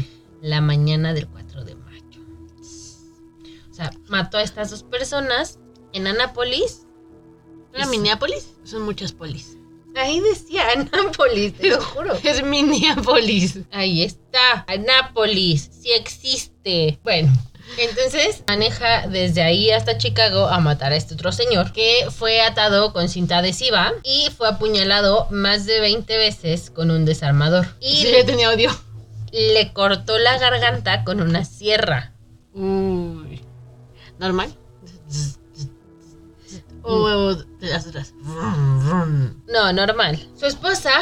[0.43, 2.21] la mañana del 4 de mayo.
[3.71, 5.59] O sea, mató a estas dos personas
[5.95, 6.87] en Anápolis.
[7.73, 8.55] ¿Era Minneapolis?
[8.65, 9.57] Son muchas polis.
[9.97, 12.15] Ahí decía Anápolis, te lo juro.
[12.23, 13.61] Es Minneapolis.
[13.71, 17.01] Ahí está, Anápolis, sí existe.
[17.03, 17.33] Bueno,
[17.77, 22.93] entonces maneja desde ahí hasta Chicago a matar a este otro señor que fue atado
[22.93, 27.67] con cinta adhesiva y fue apuñalado más de 20 veces con un desarmador.
[27.81, 28.71] Y Sí, le, tenía odio.
[29.33, 32.15] le cortó la garganta con una sierra.
[32.55, 33.43] Uy.
[34.19, 34.53] ¿Normal?
[36.83, 38.15] O de las otras.
[39.47, 40.19] No, normal.
[40.39, 40.93] Su esposa,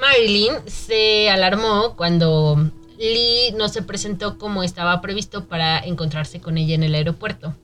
[0.00, 2.70] Marilyn, se alarmó cuando
[3.02, 7.56] Lee no se presentó como estaba previsto para encontrarse con ella en el aeropuerto.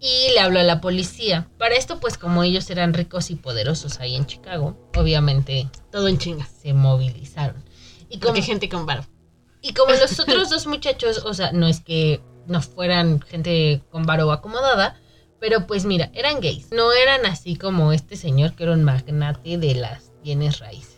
[0.00, 1.48] Y le habló a la policía.
[1.58, 6.18] Para esto, pues como ellos eran ricos y poderosos ahí en Chicago, obviamente Todo en
[6.18, 6.44] chinga.
[6.60, 7.62] se movilizaron.
[8.08, 9.06] Y como, Porque gente con varo.
[9.60, 14.02] y como los otros dos muchachos, o sea, no es que no fueran gente con
[14.04, 15.00] varo acomodada,
[15.38, 16.72] pero pues mira, eran gays.
[16.72, 20.91] No eran así como este señor que era un magnate de las bienes raíces.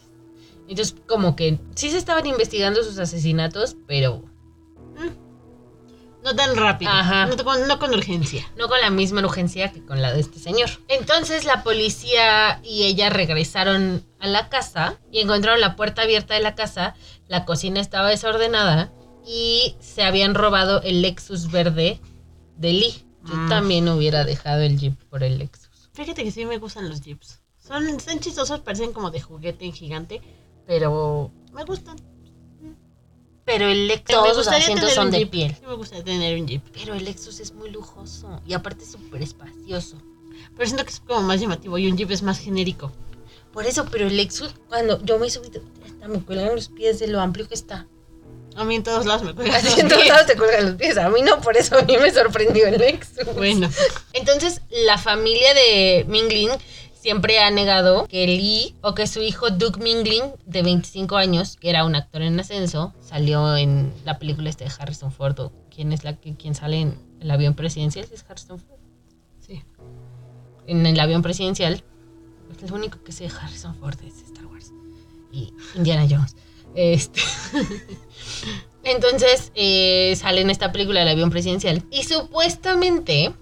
[0.74, 4.24] Entonces, como que sí se estaban investigando sus asesinatos, pero
[6.24, 6.90] No tan rápido.
[6.90, 7.26] Ajá.
[7.26, 8.50] No, con, no con urgencia.
[8.56, 10.70] no con la misma urgencia que con la de este señor.
[10.88, 16.40] Entonces la policía y ella regresaron a la casa y encontraron la puerta abierta de
[16.40, 16.94] la casa,
[17.28, 18.90] la cocina estaba desordenada
[19.26, 22.00] y se habían robado el Lexus verde
[22.56, 23.04] de Lee.
[23.26, 23.48] Yo Mm.
[23.50, 25.90] también hubiera dejado el Jeep por el Lexus.
[25.92, 27.40] Fíjate que sí me gustan los jeeps.
[27.58, 30.20] Son, están chistosos, parecen como de juguete en gigante,
[30.66, 31.96] pero me gustan.
[33.44, 35.30] Pero el Lexus, todos sus asientos tener son un de jeep.
[35.30, 35.54] piel.
[35.54, 36.62] Sí me gustaría tener un jeep.
[36.72, 39.98] Pero el Lexus es muy lujoso y aparte es súper espacioso.
[40.56, 42.90] Pero siento que es como más llamativo y un jeep es más genérico.
[43.52, 46.98] Por eso, pero el Lexus, cuando yo me he subido, hasta me cuelgan los pies
[46.98, 47.86] de lo amplio que está.
[48.56, 50.12] A mí en todos lados me cuelgan Así los en todos pies.
[50.14, 50.96] lados te cuelgan los pies.
[50.96, 53.26] A mí no, por eso a mí me sorprendió el Lexus.
[53.34, 53.68] Bueno,
[54.14, 56.50] Entonces, la familia de Mingling
[57.04, 61.68] siempre ha negado que Lee o que su hijo Doug Mingling, de 25 años, que
[61.68, 65.38] era un actor en ascenso, salió en la película de Harrison Ford.
[65.38, 68.06] o ¿Quién es la que quién sale en el avión presidencial?
[68.10, 68.78] ¿Es Harrison Ford?
[69.38, 69.62] sí.
[70.66, 71.84] En el avión presidencial.
[72.62, 74.72] Es lo único que sé de Harrison Ford es Star Wars.
[75.30, 76.36] Y Indiana Jones.
[76.74, 77.20] Este.
[78.82, 81.82] Entonces eh, sale en esta película del avión presidencial.
[81.90, 83.34] Y supuestamente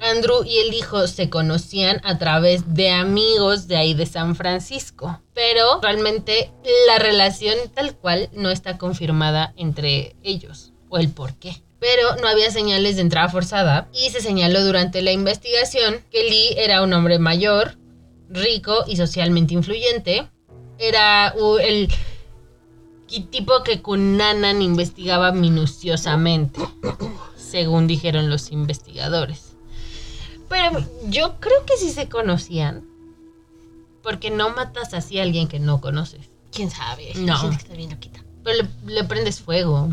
[0.00, 5.20] Andrew y el hijo se conocían a través de amigos de ahí de San Francisco.
[5.34, 6.52] Pero realmente
[6.86, 10.72] la relación tal cual no está confirmada entre ellos.
[10.88, 11.62] O el por qué.
[11.80, 13.88] Pero no había señales de entrada forzada.
[13.92, 17.78] Y se señaló durante la investigación que Lee era un hombre mayor,
[18.28, 20.28] rico y socialmente influyente.
[20.78, 21.88] Era el
[23.30, 26.60] tipo que Cunanan investigaba minuciosamente,
[27.36, 29.47] según dijeron los investigadores.
[30.48, 32.84] Pero yo creo que sí se conocían,
[34.02, 37.12] porque no matas así a alguien que no conoces, ¿Quién sabe?
[37.16, 37.36] No.
[37.38, 38.24] gente que está bien loquita.
[38.42, 39.90] pero le, le prendes fuego.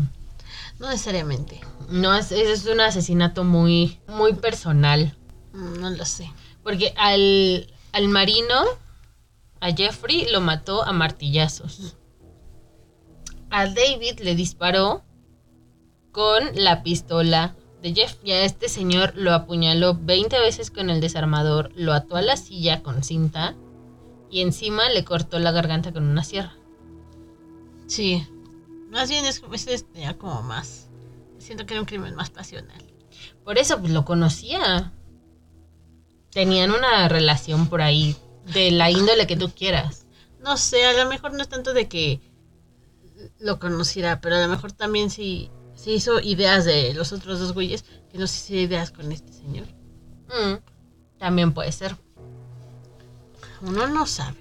[0.78, 1.60] No necesariamente.
[1.90, 5.14] No, es, es un asesinato muy, muy personal.
[5.52, 6.30] Mm, No lo sé.
[6.62, 8.54] Porque al, al marino,
[9.60, 11.96] a Jeffrey, lo mató a martillazos.
[13.50, 15.02] A David le disparó
[16.12, 17.54] con la pistola
[17.86, 18.16] de Jeff.
[18.24, 22.36] Y a este señor lo apuñaló 20 veces con el desarmador, lo ató a la
[22.36, 23.54] silla con cinta
[24.30, 26.56] y encima le cortó la garganta con una sierra.
[27.86, 28.26] Sí.
[28.90, 30.88] Más bien es, es, es ya como más.
[31.38, 32.82] Siento que era un crimen más pasional.
[33.44, 34.92] Por eso pues, lo conocía.
[36.30, 38.16] Tenían una relación por ahí
[38.52, 40.06] de la índole que tú quieras.
[40.40, 42.20] No sé, a lo mejor no es tanto de que
[43.38, 45.50] lo conociera, pero a lo mejor también sí
[45.86, 49.32] se hizo ideas de los otros dos güeyes, que no se hizo ideas con este
[49.32, 49.68] señor.
[50.26, 50.56] Mm,
[51.16, 51.94] también puede ser.
[53.62, 54.36] Uno no sabe.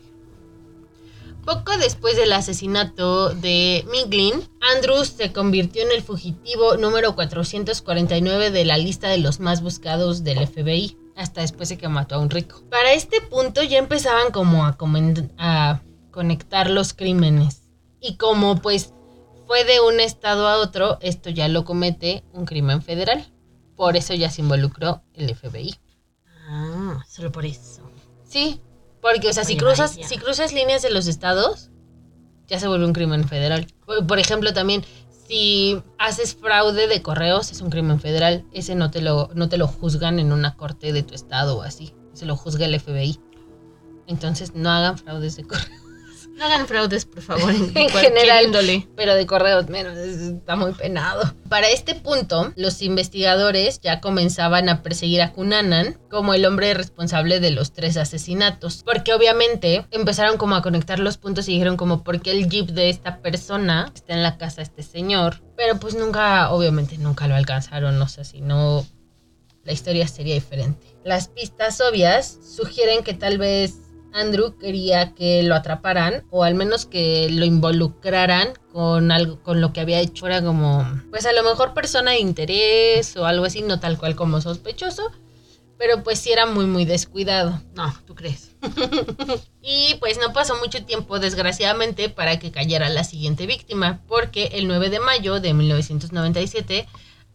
[1.45, 8.65] Poco después del asesinato de Miglin, Andrews se convirtió en el fugitivo número 449 de
[8.65, 12.31] la lista de los más buscados del FBI, hasta después de que mató a un
[12.31, 12.63] rico.
[12.71, 14.75] Para este punto ya empezaban como a,
[15.37, 17.61] a conectar los crímenes.
[18.01, 18.94] Y como pues
[19.47, 23.31] fue de un estado a otro, esto ya lo comete un crimen federal.
[23.75, 25.75] Por eso ya se involucró el FBI.
[26.47, 27.81] Ah, solo por eso.
[28.23, 28.61] Sí,
[29.01, 30.07] porque, o sea, si cruzas, vaya.
[30.07, 31.69] si cruzas líneas de los estados,
[32.47, 33.67] ya se vuelve un crimen federal.
[33.85, 34.83] Por, por ejemplo, también,
[35.27, 38.45] si haces fraude de correos, es un crimen federal.
[38.53, 41.61] Ese no te lo, no te lo juzgan en una corte de tu estado o
[41.63, 41.93] así.
[42.13, 43.19] Se lo juzga el FBI.
[44.07, 45.84] Entonces, no hagan fraudes de correos.
[46.35, 48.45] No hagan fraudes, por favor, en, general.
[48.45, 48.87] índole.
[48.97, 51.33] Pero de correos menos, es- está muy penado.
[51.47, 57.39] Para este punto, los investigadores ya comenzaban a perseguir a Cunanan como el hombre responsable
[57.39, 58.81] de los tres asesinatos.
[58.83, 62.67] Porque obviamente empezaron como a conectar los puntos y dijeron como, ¿por qué el jeep
[62.71, 65.41] de esta persona está en la casa de este señor?
[65.55, 68.85] Pero pues nunca, obviamente nunca lo alcanzaron, o sea, si no,
[69.63, 70.85] la historia sería diferente.
[71.05, 73.75] Las pistas obvias sugieren que tal vez
[74.15, 79.73] Andrew quería que lo atraparan o al menos que lo involucraran con algo con lo
[79.73, 83.61] que había hecho era como pues a lo mejor persona de interés o algo así
[83.61, 85.11] no tal cual como sospechoso
[85.77, 88.55] pero pues sí era muy muy descuidado No, ¿tú crees?
[89.61, 94.67] y pues no pasó mucho tiempo, desgraciadamente, para que cayera la siguiente víctima, porque el
[94.67, 96.87] 9 de mayo de 1997,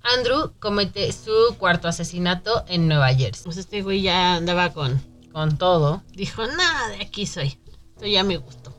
[0.02, 3.44] Andrew comete su cuarto asesinato en Nueva Jersey.
[3.44, 5.09] Pues este güey ya andaba con...
[5.32, 6.02] Con todo.
[6.12, 7.58] Dijo, nada, de aquí soy.
[7.94, 8.74] Esto ya me gustó.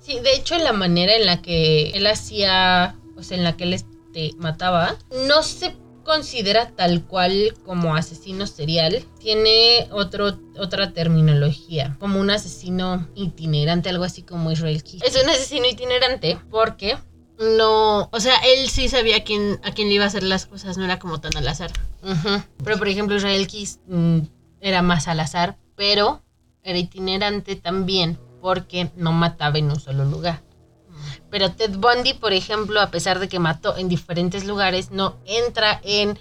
[0.00, 3.64] Sí, de hecho, la manera en la que él hacía, o sea, en la que
[3.64, 4.96] él este, mataba,
[5.26, 5.76] no se
[6.08, 9.04] considera tal cual como asesino serial.
[9.20, 15.00] Tiene otro, otra terminología, como un asesino itinerante, algo así como Israel Key.
[15.04, 16.96] Es un asesino itinerante porque
[17.38, 18.08] no...
[18.10, 20.78] O sea, él sí sabía a quién, a quién le iba a hacer las cosas,
[20.78, 21.70] no era como tan al azar.
[22.64, 24.20] Pero por ejemplo, Israel Kiss mm,
[24.62, 26.22] era más al azar, pero
[26.64, 30.42] era itinerante también porque no mataba en un solo lugar.
[31.30, 35.80] Pero Ted Bundy, por ejemplo, a pesar de que mató en diferentes lugares, no entra
[35.84, 36.18] en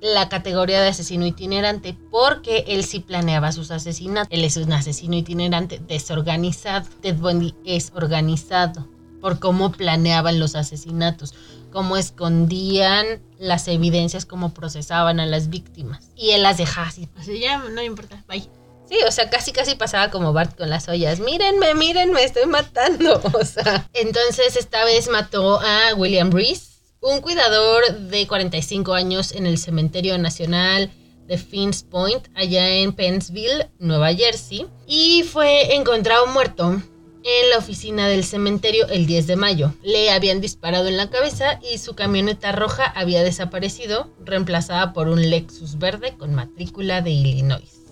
[0.00, 4.28] la categoría de asesino itinerante porque él sí planeaba sus asesinatos.
[4.32, 6.88] Él es un asesino itinerante desorganizado.
[7.00, 8.88] Ted Bundy es organizado
[9.20, 11.34] por cómo planeaban los asesinatos,
[11.70, 16.10] cómo escondían las evidencias, cómo procesaban a las víctimas.
[16.16, 17.08] Y él las dejaba así.
[17.18, 18.48] O sea, ya no importa, bye.
[18.88, 21.20] Sí, o sea, casi casi pasaba como Bart con las ollas.
[21.20, 23.20] Mírenme, mírenme, estoy matando.
[23.38, 29.46] O sea, entonces esta vez mató a William Reese, un cuidador de 45 años en
[29.46, 30.90] el Cementerio Nacional
[31.26, 36.82] de Finns Point, allá en Pennsville, Nueva Jersey, y fue encontrado muerto
[37.22, 39.74] en la oficina del cementerio el 10 de mayo.
[39.82, 45.28] Le habían disparado en la cabeza y su camioneta roja había desaparecido, reemplazada por un
[45.28, 47.87] Lexus verde con matrícula de Illinois.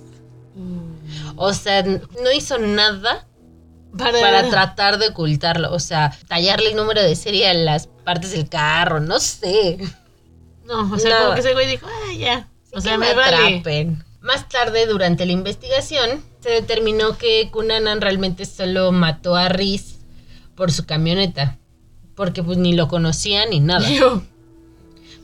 [1.36, 3.26] O sea, no hizo nada
[3.96, 5.72] Para, para tratar de ocultarlo.
[5.72, 9.78] O sea, tallarle el número de serie a las partes del carro, no sé.
[10.64, 11.22] No, o sea, Nada.
[11.22, 12.48] como que ese güey dijo, ah, ya.
[12.72, 14.04] O sea, que me atrapen.
[14.20, 19.98] Más tarde, durante la investigación, se determinó que Cunanan realmente solo mató a Riz
[20.56, 21.58] por su camioneta.
[22.16, 23.88] Porque pues ni lo conocía ni nada.
[23.88, 24.22] Yo,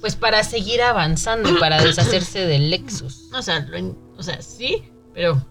[0.01, 3.31] Pues para seguir avanzando para deshacerse del Lexus.
[3.35, 5.45] o sea, lo o sea, sí, pero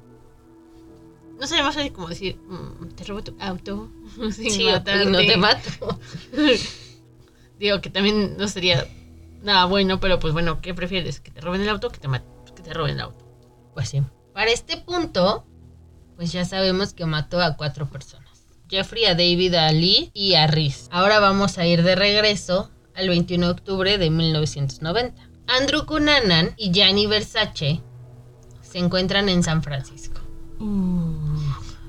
[1.40, 3.92] no sé, más fácil como decir, mm, te robo tu auto
[4.32, 5.06] sin Sí, matarte.
[5.06, 6.00] no te mato.
[7.60, 8.88] Digo que también no sería
[9.42, 11.20] nada bueno, pero pues bueno, ¿qué prefieres?
[11.20, 12.30] ¿Que te roben el auto o que te maten?
[12.42, 13.26] Pues que te roben el auto.
[13.74, 14.02] Pues sí.
[14.34, 15.46] Para este punto,
[16.16, 18.46] pues ya sabemos que mató a cuatro personas.
[18.70, 20.88] Jeffrey, a David, a Lee y a Riz.
[20.92, 25.30] Ahora vamos a ir de regreso al 21 de octubre de 1990.
[25.48, 27.82] Andrew Cunanan y Gianni Versace
[28.72, 30.22] se encuentran en San Francisco.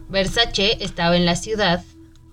[0.08, 1.84] Versace estaba en la ciudad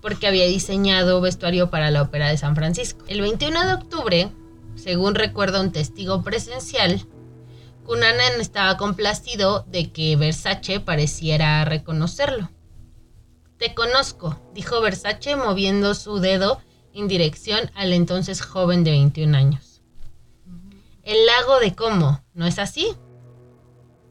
[0.02, 3.04] porque había diseñado vestuario para la Ópera de San Francisco.
[3.06, 4.32] El 21 de octubre,
[4.74, 7.06] según recuerda un testigo presencial,
[7.84, 12.50] Cunanan estaba complacido de que Versace pareciera reconocerlo.
[13.58, 16.60] Te conozco, dijo Versace moviendo su dedo
[16.94, 19.82] en dirección al entonces joven de 21 años.
[21.02, 22.96] El lago de Como, ¿no es así?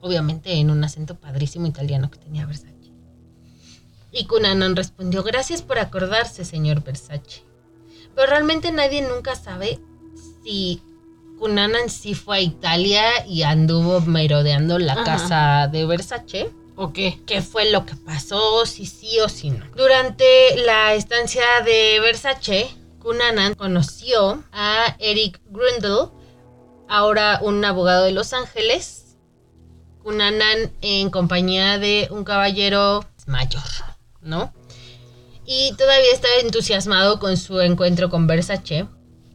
[0.01, 2.73] Obviamente en un acento padrísimo italiano que tenía Versace.
[4.11, 7.43] Y Cunanan respondió, gracias por acordarse, señor Versace.
[8.15, 9.79] Pero realmente nadie nunca sabe
[10.43, 10.81] si
[11.37, 15.03] Cunanan sí fue a Italia y anduvo merodeando la Ajá.
[15.03, 16.49] casa de Versace.
[16.75, 17.19] ¿O qué?
[17.25, 18.65] ¿Qué fue lo que pasó?
[18.65, 19.65] Si sí o si no.
[19.75, 20.25] Durante
[20.65, 26.09] la estancia de Versace, Cunanan conoció a Eric Grundle,
[26.87, 29.08] ahora un abogado de Los Ángeles.
[30.09, 33.61] Cunanan en compañía de un caballero mayor,
[34.23, 34.51] ¿no?
[35.45, 38.87] Y todavía estaba entusiasmado con su encuentro con Versace.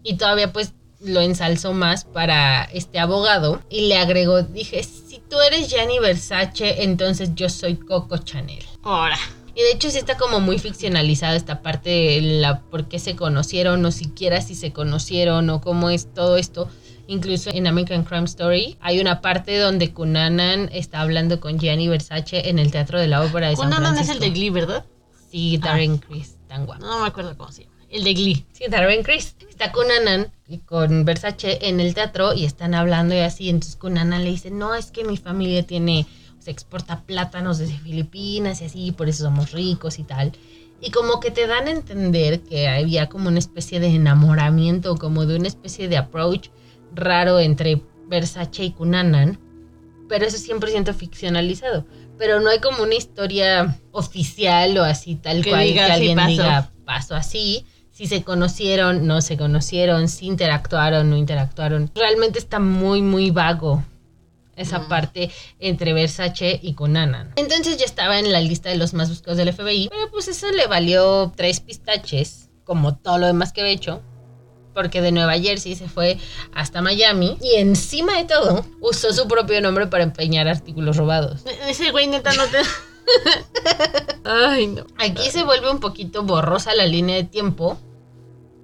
[0.02, 3.62] Y todavía pues lo ensalzó más para este abogado.
[3.70, 8.66] Y le agregó, dije, si tú eres Gianni Versace, entonces yo soy Coco Chanel.
[8.82, 9.16] Ahora.
[9.54, 13.14] Y de hecho sí está como muy ficcionalizada esta parte de la por qué se
[13.14, 16.68] conocieron o siquiera si se conocieron o cómo es todo esto.
[17.06, 22.48] Incluso en American Crime Story hay una parte donde Cunanan está hablando con Gianni Versace
[22.48, 24.12] en el Teatro de la Ópera de San Cunanan Francisco.
[24.18, 24.84] es el de Glee, ¿verdad?
[25.30, 26.84] Sí, Darren Criss, tan guapo.
[26.84, 27.74] No me acuerdo cómo se llama.
[27.90, 28.46] El de Glee.
[28.52, 29.36] Sí, Darren Criss.
[29.48, 33.50] Está Cunanan y con Versace en el teatro y están hablando y así.
[33.50, 36.06] Entonces Cunanan le dice, no, es que mi familia tiene,
[36.38, 40.32] se exporta plátanos desde Filipinas y así, por eso somos ricos y tal.
[40.80, 45.26] Y como que te dan a entender que había como una especie de enamoramiento, como
[45.26, 46.48] de una especie de approach
[46.94, 49.38] raro entre Versace y Cunanan.
[50.08, 51.86] Pero eso es 100% ficcionalizado.
[52.18, 55.92] Pero no hay como una historia oficial o así tal Que cual diga, que "Sí
[55.92, 56.28] alguien pasó".
[56.30, 57.64] diga pasó así.
[57.90, 61.90] Si se conocieron, no se conocieron, si interactuaron, no interactuaron.
[61.94, 63.82] Realmente está muy, muy vago
[64.56, 64.88] esa Mm.
[64.88, 67.32] parte entre Versace y Cunanan.
[67.36, 70.50] Entonces ya estaba en la lista de los más buscados del FBI, pero pues eso
[70.52, 74.02] le valió tres pistaches, como todo lo demás que había hecho,
[74.74, 76.18] porque de Nueva Jersey se fue
[76.52, 81.46] hasta Miami y encima de todo usó su propio nombre para empeñar artículos robados.
[81.46, 82.58] E- Ese güey neta no te...
[84.24, 84.86] Ay, no.
[84.98, 87.78] Aquí se vuelve un poquito borrosa la línea de tiempo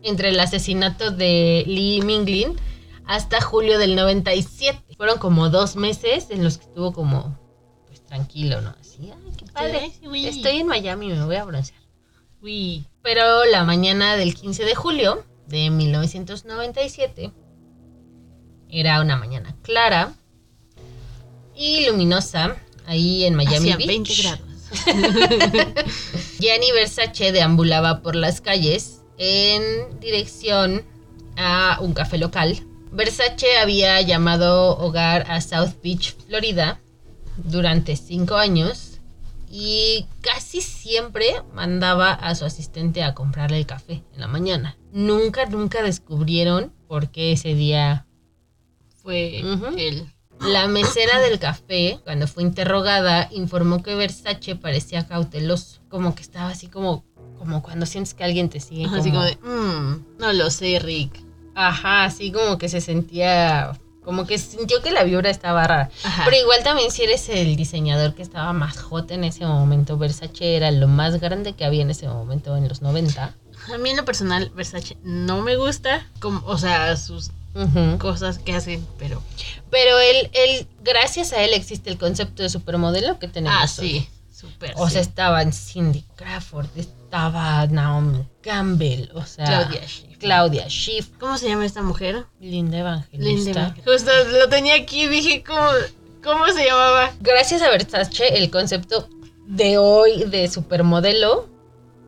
[0.03, 2.57] entre el asesinato de Lee Minglin
[3.07, 4.97] hasta julio del 97.
[4.97, 7.39] Fueron como dos meses en los que estuvo como
[7.87, 8.75] pues tranquilo, ¿no?
[8.81, 9.93] Así, ay, qué padre.
[10.27, 11.81] Estoy en Miami, me voy a broncear.
[12.43, 12.87] Uy.
[13.03, 17.33] Pero la mañana del 15 de julio de 1997
[18.71, 20.15] era una mañana clara
[21.55, 23.89] y luminosa ahí en Miami Hacía Beach.
[23.89, 24.47] 20 grados.
[26.39, 30.85] Gianni Versace deambulaba por las calles en dirección
[31.37, 36.81] a un café local Versace había llamado hogar a South Beach, Florida,
[37.37, 38.90] durante cinco años
[39.53, 44.79] y casi siempre mandaba a su asistente a comprarle el café en la mañana.
[44.93, 48.07] Nunca, nunca descubrieron por qué ese día
[49.03, 49.41] Fue
[49.77, 50.07] él.
[50.41, 56.49] La mesera del café, cuando fue interrogada, informó que Versace parecía cauteloso, como que estaba
[56.51, 57.05] así como,
[57.39, 58.87] como cuando sientes que alguien te sigue.
[58.87, 61.21] Ajá, Así como- como de, "Mm, no lo sé, Rick.
[61.55, 63.73] Ajá, así como que se sentía,
[64.05, 65.91] como que sintió que la vibra estaba rara.
[66.05, 66.25] Ajá.
[66.25, 70.57] Pero igual también si eres el diseñador que estaba más hot en ese momento, Versace
[70.57, 73.35] era lo más grande que había en ese momento en los 90.
[73.73, 77.31] A mí en lo personal, Versace no me gusta, como, o sea, sus
[77.99, 79.23] cosas que hacen, pero...
[79.71, 83.59] Pero él, él, gracias a él existe el concepto de supermodelo que tenemos.
[83.63, 84.73] Ah, sí, súper.
[84.77, 84.95] O sí.
[84.95, 86.69] sea, estaban Cindy Crawford,
[87.11, 90.19] estaba Naomi Campbell, o sea, Claudia Schiffer.
[90.19, 92.25] Claudia Schiff, ¿Cómo se llama esta mujer?
[92.39, 93.73] Linda Evangelista.
[93.75, 93.75] Linda.
[93.85, 95.67] Justo lo tenía aquí dije, ¿cómo,
[96.23, 97.11] cómo se llamaba?
[97.21, 99.09] Gracias a Versace, el concepto
[99.49, 101.49] de hoy de supermodelo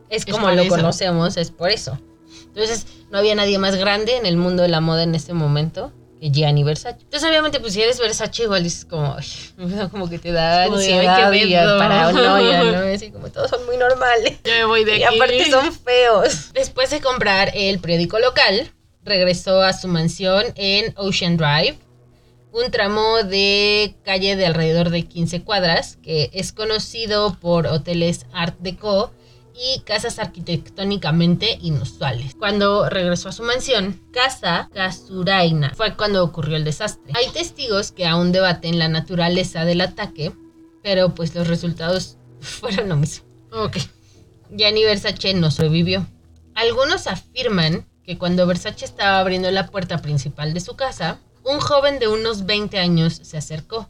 [0.09, 0.69] es Es como lo eso.
[0.69, 1.99] conocemos, es por eso.
[2.45, 5.91] Entonces, no había nadie más grande en el mundo de la moda en ese momento
[6.31, 6.97] Gianni Versace.
[7.01, 11.31] Entonces, obviamente, pues si eres Versace, igual dices como, ay, como que te da ansiedad
[11.31, 11.77] y miedo.
[11.79, 12.77] paranoia, ¿no?
[12.95, 14.37] Así como todos son muy normales.
[14.43, 15.15] Ya me voy de Y aquí.
[15.15, 16.51] aparte son feos.
[16.53, 18.71] Después de comprar el periódico local,
[19.03, 21.77] regresó a su mansión en Ocean Drive,
[22.51, 28.55] un tramo de calle de alrededor de 15 cuadras, que es conocido por hoteles Art
[28.59, 29.11] Deco
[29.53, 32.35] y casas arquitectónicamente inusuales.
[32.35, 37.13] Cuando regresó a su mansión, Casa Casuraina, fue cuando ocurrió el desastre.
[37.15, 40.33] Hay testigos que aún debaten la naturaleza del ataque,
[40.81, 43.25] pero pues los resultados fueron lo mismo.
[43.51, 43.77] Ok.
[44.51, 46.05] Gianni Versace no sobrevivió.
[46.55, 51.99] Algunos afirman que cuando Versace estaba abriendo la puerta principal de su casa, un joven
[51.99, 53.89] de unos 20 años se acercó.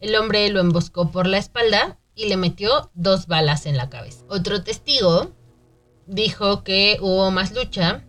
[0.00, 4.24] El hombre lo emboscó por la espalda y le metió dos balas en la cabeza.
[4.28, 5.32] Otro testigo
[6.06, 8.04] dijo que hubo más lucha.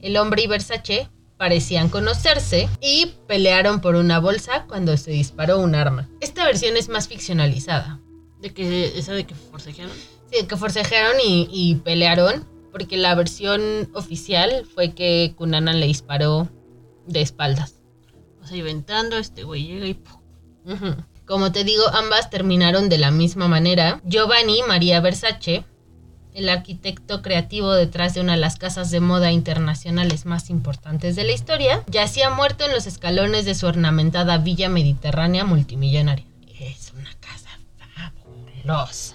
[0.00, 5.74] El hombre y Versace parecían conocerse y pelearon por una bolsa cuando se disparó un
[5.74, 6.08] arma.
[6.20, 8.00] Esta versión es más ficcionalizada.
[8.40, 9.94] De que, esa de que forcejearon.
[10.30, 16.48] Sí, que forcejearon y, y pelearon, porque la versión oficial fue que Cunanan le disparó
[17.06, 17.76] de espaldas.
[18.42, 19.98] O sea, iba entrando, este güey llega y...
[20.66, 20.96] Ujú.
[21.26, 24.00] Como te digo, ambas terminaron de la misma manera.
[24.04, 25.64] Giovanni María Versace,
[26.34, 31.24] el arquitecto creativo detrás de una de las casas de moda internacionales más importantes de
[31.24, 36.26] la historia, yacía muerto en los escalones de su ornamentada villa mediterránea multimillonaria.
[36.60, 37.50] Es una casa
[37.94, 39.14] fabulosa.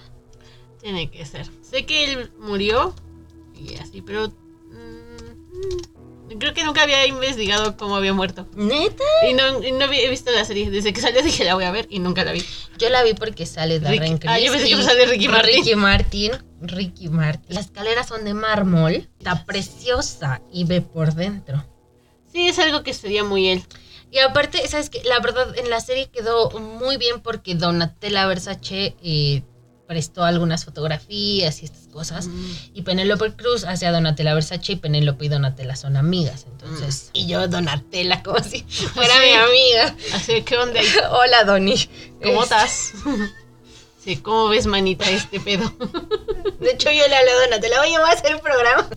[0.81, 1.47] Tiene que ser.
[1.61, 2.95] Sé que él murió
[3.55, 4.29] y así, pero...
[4.29, 5.98] mm,
[6.37, 8.47] creo que nunca había investigado cómo había muerto.
[8.55, 9.03] ¿Neta?
[9.27, 10.69] Y no, y no había- he visto la serie.
[10.69, 12.43] Desde que salió dije la voy a ver y nunca la vi.
[12.77, 15.55] Yo la vi porque sale Darren Criss ah, yo pensé que sale Ricky Martin.
[15.55, 16.31] Ricky Martin.
[16.61, 17.55] Ricky Martin.
[17.55, 19.09] Las escaleras son de mármol.
[19.17, 21.65] Está preciosa y ve por dentro.
[22.31, 23.63] Sí, es algo que sería muy él.
[24.11, 25.03] Y aparte, ¿sabes qué?
[25.03, 29.43] La verdad, en la serie quedó muy bien porque Donatella Versace eh,
[29.89, 32.27] prestó algunas fotografías y estas cosas.
[32.27, 32.51] Mm.
[32.75, 36.45] Y Penélope Cruz hace a Donatella Versace y Penélope y Donatella son amigas.
[36.47, 38.61] Entonces, y yo Donatella como si
[38.93, 39.19] fuera Sí.
[39.25, 39.95] mi amiga.
[40.13, 40.79] Así que, ¿qué onda?
[41.11, 41.75] Hola, Doni.
[42.21, 42.91] ¿Cómo Es- estás?
[44.01, 45.69] Sí, ¿cómo ves, manita, este pedo?
[46.61, 48.87] De hecho, yo le hablé a Donatella, oye, voy a hacer el programa.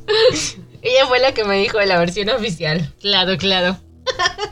[0.81, 2.93] Ella fue la que me dijo de la versión oficial.
[3.01, 3.77] Claro, claro.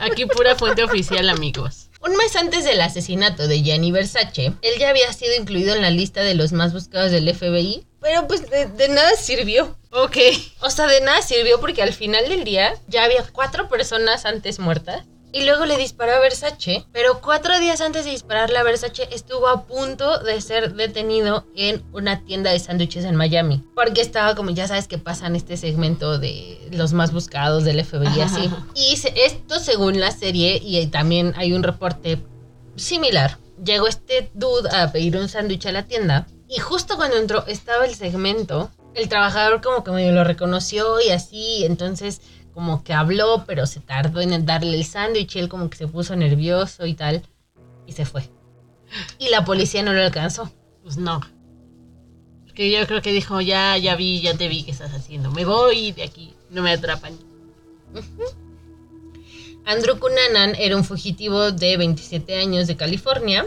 [0.01, 1.87] Aquí pura fuente oficial, amigos.
[2.03, 5.91] Un mes antes del asesinato de Gianni Versace, él ya había sido incluido en la
[5.91, 9.77] lista de los más buscados del FBI, pero pues de, de nada sirvió.
[9.91, 10.17] Ok.
[10.61, 14.57] O sea, de nada sirvió porque al final del día ya había cuatro personas antes
[14.57, 15.05] muertas.
[15.33, 19.47] Y luego le disparó a Versace, pero cuatro días antes de dispararle a Versace estuvo
[19.47, 23.63] a punto de ser detenido en una tienda de sándwiches en Miami.
[23.73, 28.21] Porque estaba como, ya sabes que pasan este segmento de los más buscados del FBI
[28.21, 28.49] así.
[28.75, 32.21] Y esto según la serie, y también hay un reporte
[32.75, 33.37] similar.
[33.63, 37.85] Llegó este dude a pedir un sándwich a la tienda y justo cuando entró estaba
[37.85, 38.69] el segmento.
[38.93, 42.21] El trabajador como que medio lo reconoció y así, entonces
[42.53, 45.87] como que habló, pero se tardó en darle el sándwich y él como que se
[45.87, 47.23] puso nervioso y tal
[47.87, 48.23] y se fue.
[49.19, 50.51] Y la policía no lo alcanzó.
[50.83, 51.21] Pues no.
[52.45, 55.31] Porque yo creo que dijo, ya, ya vi, ya te vi qué estás haciendo.
[55.31, 56.33] Me voy de aquí.
[56.49, 57.17] No me atrapan.
[59.65, 63.45] Andrew Cunanan era un fugitivo de 27 años de California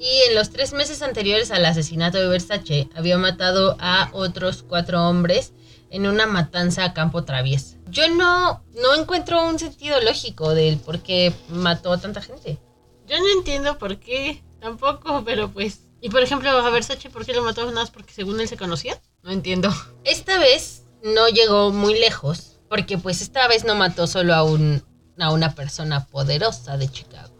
[0.00, 5.08] y en los tres meses anteriores al asesinato de Versace había matado a otros cuatro
[5.08, 5.52] hombres
[5.90, 7.77] en una matanza a campo traviesa.
[7.90, 12.58] Yo no, no encuentro un sentido lógico del por qué mató a tanta gente.
[13.06, 15.80] Yo no entiendo por qué, tampoco, pero pues...
[16.00, 17.62] Y por ejemplo, a Versace, ¿por qué lo mató?
[17.62, 19.00] Nada más porque según él se conocía.
[19.22, 19.70] No entiendo.
[20.04, 24.82] Esta vez no llegó muy lejos, porque pues esta vez no mató solo a, un,
[25.18, 27.34] a una persona poderosa de Chicago.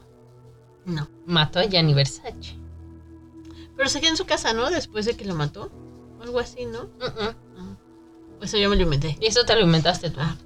[0.85, 1.09] No.
[1.27, 2.57] Mató a Gianni Versace.
[3.77, 4.71] Pero se quedó en su casa, ¿no?
[4.71, 5.71] Después de que lo mató.
[6.21, 6.87] Algo así, ¿no?
[6.99, 7.13] Mm-mm.
[7.21, 7.37] Ah.
[8.43, 9.17] Eso yo me lo inventé.
[9.21, 10.21] Y eso te lo inventaste tú.
[10.21, 10.37] Ah.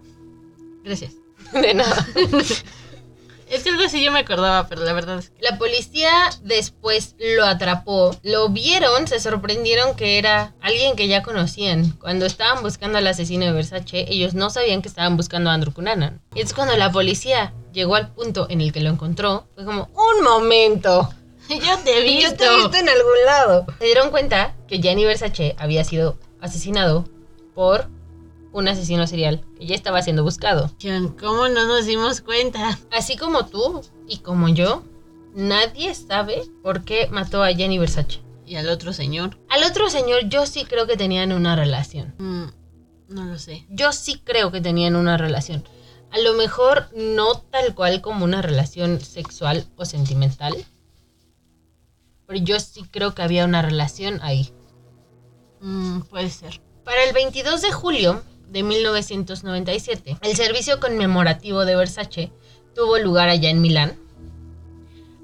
[0.84, 1.12] Gracias.
[1.52, 2.06] De nada.
[3.52, 5.42] Es que algo así yo me acordaba, pero la verdad es que...
[5.42, 6.10] La policía
[6.42, 11.90] después lo atrapó, lo vieron, se sorprendieron que era alguien que ya conocían.
[12.00, 15.74] Cuando estaban buscando al asesino de Versace, ellos no sabían que estaban buscando a Andrew
[15.74, 16.22] Cunanan.
[16.34, 19.90] Y es cuando la policía llegó al punto en el que lo encontró, fue como,
[19.92, 21.10] un momento,
[21.50, 22.30] Yo te he visto.
[22.30, 23.66] yo te he visto en algún lado.
[23.78, 27.04] Se dieron cuenta que Gianni Versace había sido asesinado
[27.54, 27.88] por
[28.52, 30.70] un asesino serial que ya estaba siendo buscado.
[31.18, 32.78] ¿Cómo no nos dimos cuenta?
[32.90, 34.82] Así como tú y como yo,
[35.34, 38.20] nadie sabe por qué mató a Gianni Versace.
[38.44, 39.38] Y al otro señor.
[39.48, 42.14] Al otro señor yo sí creo que tenían una relación.
[42.18, 43.66] Mm, no lo sé.
[43.70, 45.64] Yo sí creo que tenían una relación.
[46.10, 50.54] A lo mejor no tal cual como una relación sexual o sentimental.
[52.26, 54.52] Pero yo sí creo que había una relación ahí.
[55.60, 56.60] Mm, puede ser.
[56.84, 62.32] Para el 22 de julio de 1997, el servicio conmemorativo de Versace
[62.74, 63.96] tuvo lugar allá en Milán.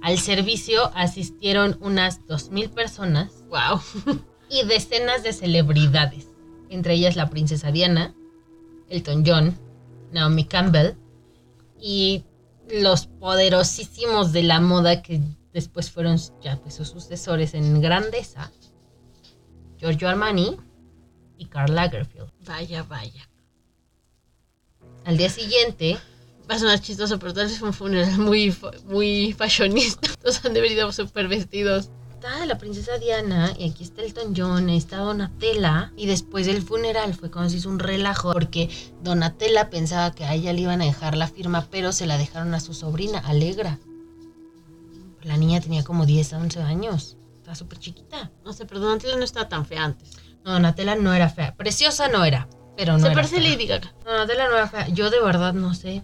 [0.01, 3.81] Al servicio asistieron unas 2.000 personas Wow.
[4.51, 6.29] y decenas de celebridades,
[6.71, 8.15] entre ellas la princesa Diana,
[8.89, 9.59] Elton John,
[10.13, 10.95] Naomi Campbell
[11.81, 12.25] y
[12.71, 15.21] los poderosísimos de la moda que
[15.53, 18.53] después fueron ya pues, sus sucesores en grandeza,
[19.79, 20.57] Giorgio Armani
[21.39, 22.31] y Karl Lagerfeld.
[22.45, 23.29] Vaya, vaya.
[25.05, 25.99] Al día siguiente,
[26.51, 30.09] Va a sonar chistoso, pero tal vez fue un funeral muy, muy fashionista.
[30.23, 31.91] Todos han de ido súper vestidos.
[32.15, 36.63] está la princesa Diana y aquí está Elton John, ahí está Donatella y después del
[36.63, 38.71] funeral fue cuando se hizo un relajo porque
[39.03, 42.55] Donatella pensaba que a ella le iban a dejar la firma pero se la dejaron
[42.55, 43.79] a su sobrina, Alegra.
[45.23, 48.31] La niña tenía como 10 a 11 años, estaba súper chiquita.
[48.43, 50.17] No sé, pero Donatella no estaba tan fea antes.
[50.49, 53.41] No, Donatella no era fea, preciosa no era, pero no Se era parece a.
[53.41, 53.95] Lady Gaga.
[54.03, 56.03] Donatella no era fea, yo de verdad no sé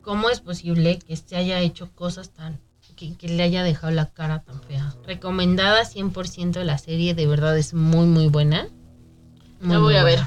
[0.00, 2.60] cómo es posible que se haya hecho cosas tan
[2.94, 4.94] que, que le haya dejado la cara tan fea.
[5.04, 8.68] Recomendada 100% la serie, de verdad es muy, muy buena.
[9.60, 10.20] Muy, La voy a ver.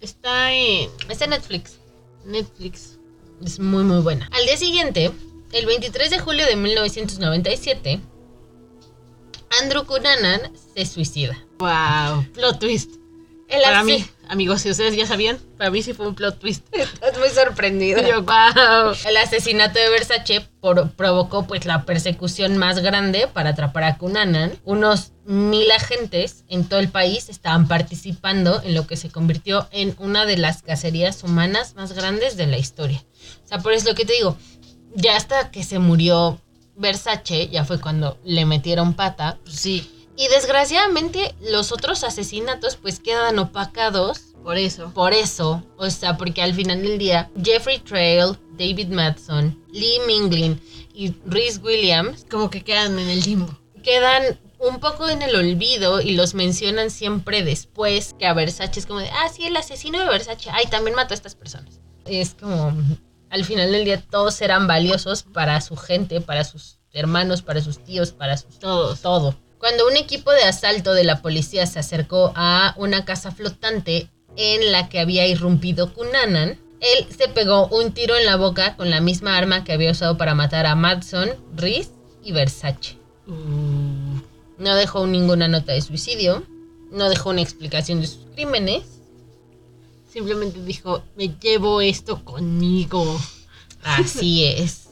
[0.00, 1.80] Está en Está en Netflix.
[2.24, 3.00] Netflix.
[3.44, 4.28] Es muy, muy buena.
[4.30, 5.10] Al día siguiente,
[5.50, 8.00] el 23 de julio de 1997,
[9.60, 11.36] Andrew Cunanan se suicida.
[11.58, 12.24] Wow.
[12.32, 12.97] Plot twist.
[13.48, 16.66] El Para mí, amigos, si ustedes ya sabían, para mí sí fue un plot twist.
[16.72, 18.02] Estás muy sorprendido.
[18.06, 18.92] Yo, wow.
[19.08, 24.58] El asesinato de Versace por- provocó pues la persecución más grande para atrapar a Cunanan.
[24.64, 29.94] Unos mil agentes en todo el país estaban participando en lo que se convirtió en
[29.98, 33.02] una de las cacerías humanas más grandes de la historia.
[33.44, 34.36] O sea, por eso es lo que te digo,
[34.94, 36.38] ya hasta que se murió
[36.76, 39.38] Versace, ya fue cuando le metieron pata.
[39.46, 44.92] Sí, Y desgraciadamente los otros asesinatos pues quedan opacados por eso.
[44.92, 50.60] por eso, o sea, porque al final del día, Jeffrey Trail, David Madson, Lee Minglin
[50.92, 53.56] y Reese Williams Como que quedan en el limbo.
[53.84, 58.86] quedan un poco en el olvido y los mencionan siempre después que a Versace es
[58.86, 61.78] como de, ah, sí, el asesino de Versace, ay, también mató a estas personas.
[62.06, 62.76] Es como,
[63.30, 67.84] al final del día todos eran valiosos para su gente, para sus hermanos, para sus
[67.84, 69.00] tíos, para sus Todos.
[69.00, 69.36] todo.
[69.58, 74.70] Cuando un equipo de asalto de la policía se acercó a una casa flotante en
[74.70, 79.00] la que había irrumpido Cunanan, él se pegó un tiro en la boca con la
[79.00, 81.90] misma arma que había usado para matar a Madson, Reese
[82.22, 82.96] y Versace.
[83.26, 84.20] Uh,
[84.58, 86.44] No dejó ninguna nota de suicidio,
[86.92, 88.84] no dejó una explicación de sus crímenes.
[90.12, 93.20] simplemente dijo, me llevo esto conmigo.
[93.82, 94.87] Así es.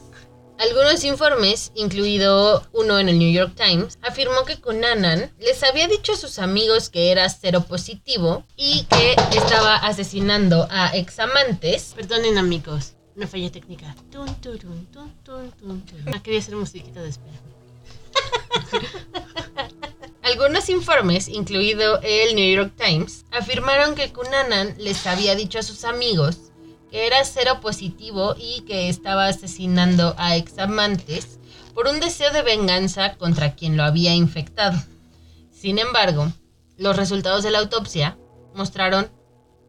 [0.59, 6.13] Algunos informes, incluido uno en el New York Times, afirmó que Cunanan les había dicho
[6.13, 11.93] a sus amigos que era cero positivo y que estaba asesinando a examantes.
[11.95, 13.95] Perdonen amigos, una falla técnica.
[14.11, 16.15] Tun, turun, tun, tun, tun, turun.
[16.15, 17.37] Ah, quería hacer musiquita de espera.
[20.23, 25.83] Algunos informes, incluido el New York Times, afirmaron que Cunanan les había dicho a sus
[25.83, 26.46] amigos
[26.91, 31.39] que era cero positivo y que estaba asesinando a examantes
[31.73, 34.77] por un deseo de venganza contra quien lo había infectado.
[35.51, 36.31] Sin embargo,
[36.77, 38.17] los resultados de la autopsia
[38.53, 39.09] mostraron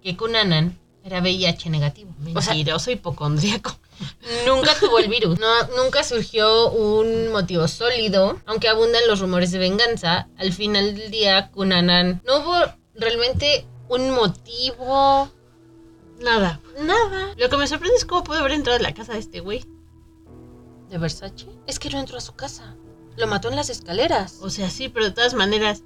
[0.02, 2.14] que Cunanan Era VIH negativo.
[2.34, 3.78] O sea, Mentiroso hipocondríaco.
[4.46, 5.38] nunca tuvo el virus.
[5.38, 5.46] No,
[5.76, 10.28] nunca surgió un motivo sólido, aunque abundan los rumores de venganza.
[10.36, 12.56] Al final del día, Cunanan no hubo
[12.94, 15.30] realmente un motivo.
[16.20, 16.60] Nada.
[16.80, 17.34] Nada.
[17.36, 19.64] Lo que me sorprende es cómo pudo haber entrado a la casa de este güey.
[20.90, 21.46] ¿De Versace?
[21.66, 22.76] Es que no entró a su casa.
[23.16, 24.38] Lo mató en las escaleras.
[24.40, 25.82] O sea, sí, pero de todas maneras.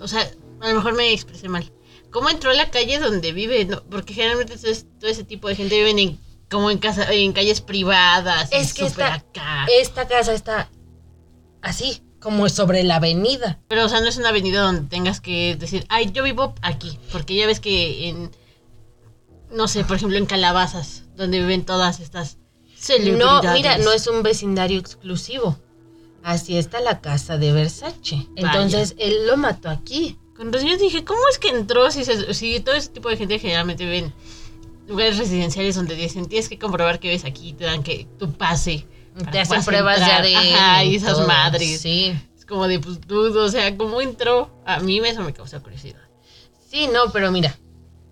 [0.00, 0.28] O sea,
[0.60, 1.70] a lo mejor me expresé mal.
[2.10, 3.64] ¿Cómo entró a la calle donde vive?
[3.66, 6.20] No, porque generalmente todo, es- todo ese tipo de gente viven en,
[6.50, 8.48] como en casa, en calles privadas.
[8.52, 9.66] Es que acá.
[9.80, 10.70] Esta casa está
[11.62, 13.58] así, como sobre la avenida.
[13.68, 16.98] Pero, o sea, no es una avenida donde tengas que decir, ay, yo vivo aquí.
[17.12, 18.30] Porque ya ves que en.
[19.50, 22.42] No sé, por ejemplo, en Calabazas, donde viven todas estas No,
[22.76, 23.52] celebridades.
[23.52, 25.58] mira, no es un vecindario exclusivo.
[26.22, 27.94] Así está la casa de Versace.
[28.02, 28.26] Vaya.
[28.36, 30.18] Entonces, él lo mató aquí.
[30.38, 31.90] Razón yo dije, ¿cómo es que entró?
[31.90, 34.14] Si, se- si todo ese tipo de gente generalmente vive en
[34.88, 38.86] lugares residenciales donde dicen, tienes que comprobar que ves aquí, te dan que tu pase.
[39.32, 40.22] Te hacen pruebas entrar.
[40.22, 40.36] de.
[40.36, 41.26] Ajá, y esas todo.
[41.26, 41.80] madres.
[41.80, 42.12] Sí.
[42.36, 44.50] Es como de, pues, dudo, o sea, ¿cómo entró?
[44.66, 46.00] A mí eso me causó curiosidad.
[46.70, 47.56] Sí, no, pero mira.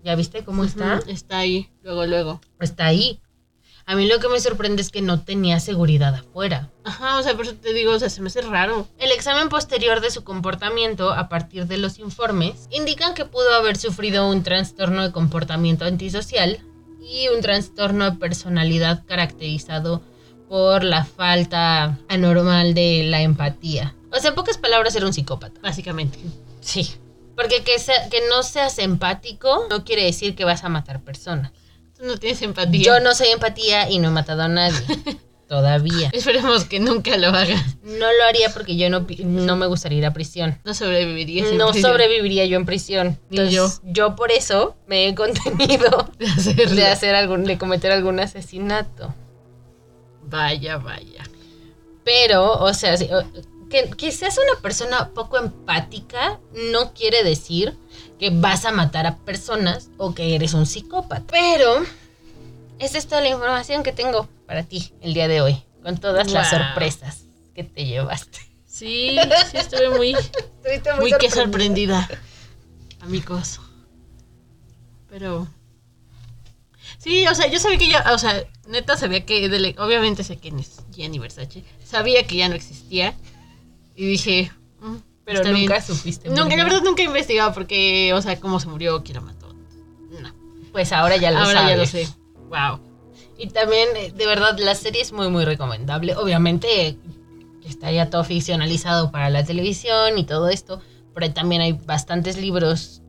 [0.05, 0.99] ¿Ya viste cómo está?
[0.99, 2.39] Ujú, Está ahí, luego, luego.
[2.59, 3.19] Está ahí.
[3.87, 6.69] A mí lo que me sorprende es que no tenía seguridad afuera.
[6.83, 8.87] Ajá, o sea, por eso te digo, o sea, se me hace raro.
[8.99, 13.77] El examen posterior de su comportamiento, a partir de los informes, indican que pudo haber
[13.77, 16.59] sufrido un trastorno de comportamiento antisocial
[17.01, 20.03] y un trastorno de personalidad caracterizado
[20.47, 23.95] por la falta anormal de la empatía.
[24.11, 25.59] O sea, en pocas palabras, era un psicópata.
[25.61, 26.19] Básicamente.
[26.61, 26.95] Sí.
[27.35, 31.51] Porque que, sea- que no seas empático no quiere decir que vas a matar personas.
[31.97, 32.83] Tú no tienes empatía.
[32.83, 34.77] Yo no soy empatía y no he matado a nadie.
[35.47, 36.09] Todavía.
[36.11, 37.77] Esperemos que nunca lo hagas.
[37.83, 40.59] No lo haría porque yo no, no me gustaría ir a prisión.
[40.65, 41.49] No sobrevivirías.
[41.49, 43.19] en No prisión sobreviviría yo en prisión.
[43.29, 46.75] Ni Entonces, yo por eso me he contenido de hacerlo.
[46.75, 49.13] de hacer algún, de cometer algún asesinato.
[50.23, 51.23] Vaya, vaya.
[52.03, 52.95] Pero, o sea,
[53.75, 56.39] que, que seas una persona poco empática
[56.71, 57.77] no quiere decir
[58.17, 61.25] que vas a matar a personas o que eres un psicópata.
[61.29, 61.83] Pero,
[62.79, 66.31] esa es toda la información que tengo para ti el día de hoy, con todas
[66.31, 68.39] las sorpresas que te llevaste.
[68.65, 69.17] Sí,
[69.51, 70.13] sí estuve muy,
[70.63, 72.07] Estuviste muy que sorprendida,
[73.01, 73.59] amigos.
[75.09, 75.47] Pero
[76.97, 80.59] sí, o sea, yo sabía que ya, o sea, neta sabía que, obviamente sé quién
[80.59, 83.15] es Gianni Versace, sabía que ya no existía
[83.95, 85.83] y dije, mm, Pero está nunca bien.
[85.83, 86.29] supiste.
[86.29, 86.65] nunca, la bien.
[86.67, 89.53] verdad nunca he investigado porque, o sea, cómo se murió, quién lo mató.
[90.21, 90.33] No,
[90.71, 92.09] Pues ahora ya lo ahora ya lo sabes.
[92.09, 92.15] sé.
[92.49, 92.79] Wow.
[93.37, 96.15] Y también, eh, de verdad, la serie es muy, muy recomendable.
[96.15, 96.97] Obviamente,
[97.67, 100.81] está ya todo ficcionalizado para la televisión y todo esto,
[101.13, 103.01] pero también hay bastantes libros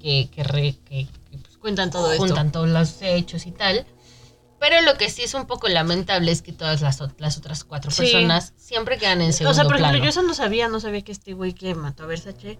[0.00, 2.60] que, que, re- que- que, pues, Cuentan todo juntan esto.
[2.60, 3.84] todos los hechos y tal.
[4.68, 7.90] Pero lo que sí es un poco lamentable es que todas las, las otras cuatro
[7.90, 8.02] Sí.
[8.02, 10.04] personas siempre quedan en segundo O sea, por ejemplo, plano.
[10.04, 12.58] yo eso no sabía, no sabía que este güey que mató a Versace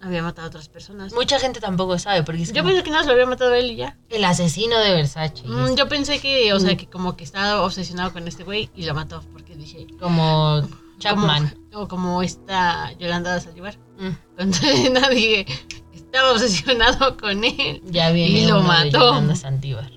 [0.00, 1.12] había matado a otras personas.
[1.12, 3.52] Mucha gente tampoco sabe, porque es Yo como pensé que nada, se lo había matado
[3.52, 3.96] a él y ya.
[4.10, 5.42] el asesino de Versace.
[5.46, 6.76] Mm, es yo pensé que, o sea, Mm.
[6.76, 9.86] que como que estaba obsesionado con este güey y lo mató, porque dije...
[10.00, 10.62] como
[10.98, 11.54] Chapman.
[11.70, 13.78] Como, o como esta Yolanda Saldívar.
[13.98, 14.10] Mm.
[14.38, 15.46] Entonces nadie
[15.94, 17.80] estaba obsesionado con él.
[17.84, 18.90] Ya viene Y lo de mató.
[18.98, 19.90] Yolanda Saldívar.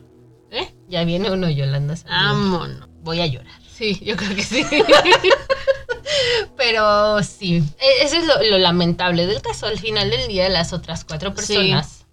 [0.87, 1.95] Ya viene uno Yolanda.
[2.07, 2.87] Vámonos.
[3.01, 3.59] Voy a llorar.
[3.71, 4.65] Sí, yo creo que sí.
[6.57, 9.65] Pero sí, e- eso es lo, lo lamentable del caso.
[9.65, 12.05] Al final del día, las otras cuatro personas.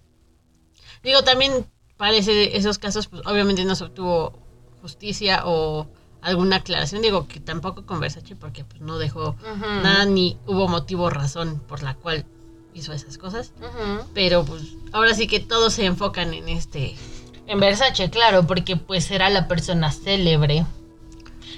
[1.03, 1.66] Digo, también
[1.97, 4.39] parece esos casos, pues obviamente no se obtuvo
[4.81, 5.89] justicia o
[6.20, 7.03] alguna aclaración.
[7.03, 9.37] Digo que tampoco con Versace porque pues no dejó
[9.83, 12.25] nada ni hubo motivo o razón por la cual
[12.75, 13.53] hizo esas cosas.
[14.14, 14.62] Pero pues
[14.93, 16.97] ahora sí que todos se enfocan en este,
[17.53, 20.64] En Versace, claro, porque pues era la persona célebre.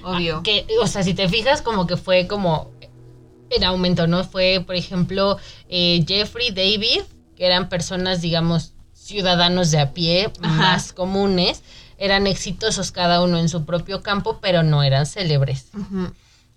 [0.02, 0.42] obvio.
[0.42, 2.72] Que, o sea, si te fijas, como que fue como
[3.48, 4.24] en aumento, ¿no?
[4.24, 5.38] Fue, por ejemplo,
[5.68, 7.02] eh, Jeffrey, David,
[7.36, 10.56] que eran personas, digamos, ciudadanos de a pie, Ajá.
[10.56, 11.62] más comunes.
[11.96, 15.70] Eran exitosos cada uno en su propio campo, pero no eran célebres.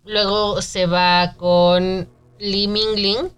[0.04, 2.10] Luego se va con
[2.40, 3.30] Lee Mingling,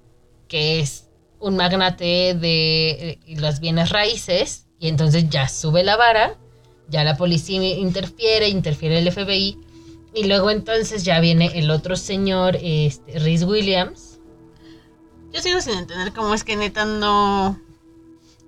[0.47, 1.09] que es
[1.41, 6.37] un magnate de eh, las bienes raíces, y entonces ya sube la vara,
[6.87, 9.57] ya la policía interfiere, interfiere el FBI,
[10.13, 14.19] y luego entonces ya viene el otro señor, este, Rhys Williams.
[15.31, 17.59] Yo sigo sin entender cómo es que neta no.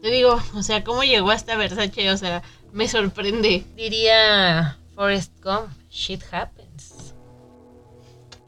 [0.01, 5.69] Te digo, o sea, cómo llegó hasta Versace, o sea, me sorprende, Diría Forrest Gump,
[5.91, 7.13] shit happens.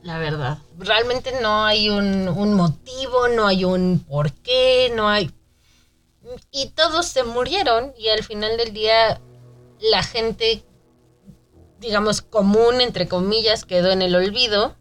[0.01, 0.57] la verdad.
[0.79, 5.31] realmente no hay un, un motivo, no hay un por qué, no hay...
[6.51, 9.21] y todos se murieron y al final del día
[9.79, 10.63] la gente,
[11.79, 14.75] digamos, común, entre comillas, quedó en el olvido.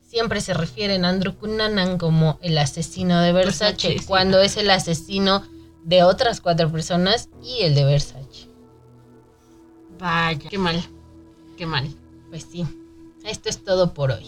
[0.00, 4.06] Siempre se refieren a Andrew Cunanan como el asesino de Versace, Versace, sí.
[4.06, 5.46] cuando es el asesino
[5.84, 8.48] de otras cuatro personas y el de Versace.
[9.98, 10.82] Vaya, qué mal.
[11.56, 11.88] Qué mal.
[12.30, 12.66] Pues sí,
[13.24, 14.26] esto es todo por hoy.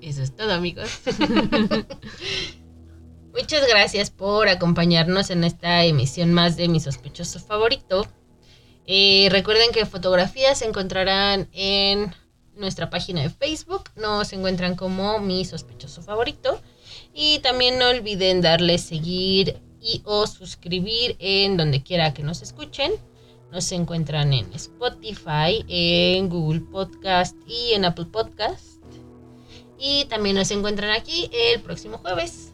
[0.00, 0.90] Eso es todo, amigos.
[3.34, 8.06] Muchas gracias por acompañarnos en esta emisión más de Mi Sospechoso Favorito.
[8.86, 12.14] Eh, recuerden que fotografías se encontrarán en
[12.54, 13.90] nuestra página de Facebook.
[13.96, 16.60] Nos encuentran como Mi Sospechoso Favorito.
[17.12, 22.92] Y también no olviden darle seguir y o suscribir en donde quiera que nos escuchen.
[23.50, 28.80] Nos encuentran en Spotify, en Google Podcast y en Apple Podcast.
[29.76, 32.53] Y también nos encuentran aquí el próximo jueves.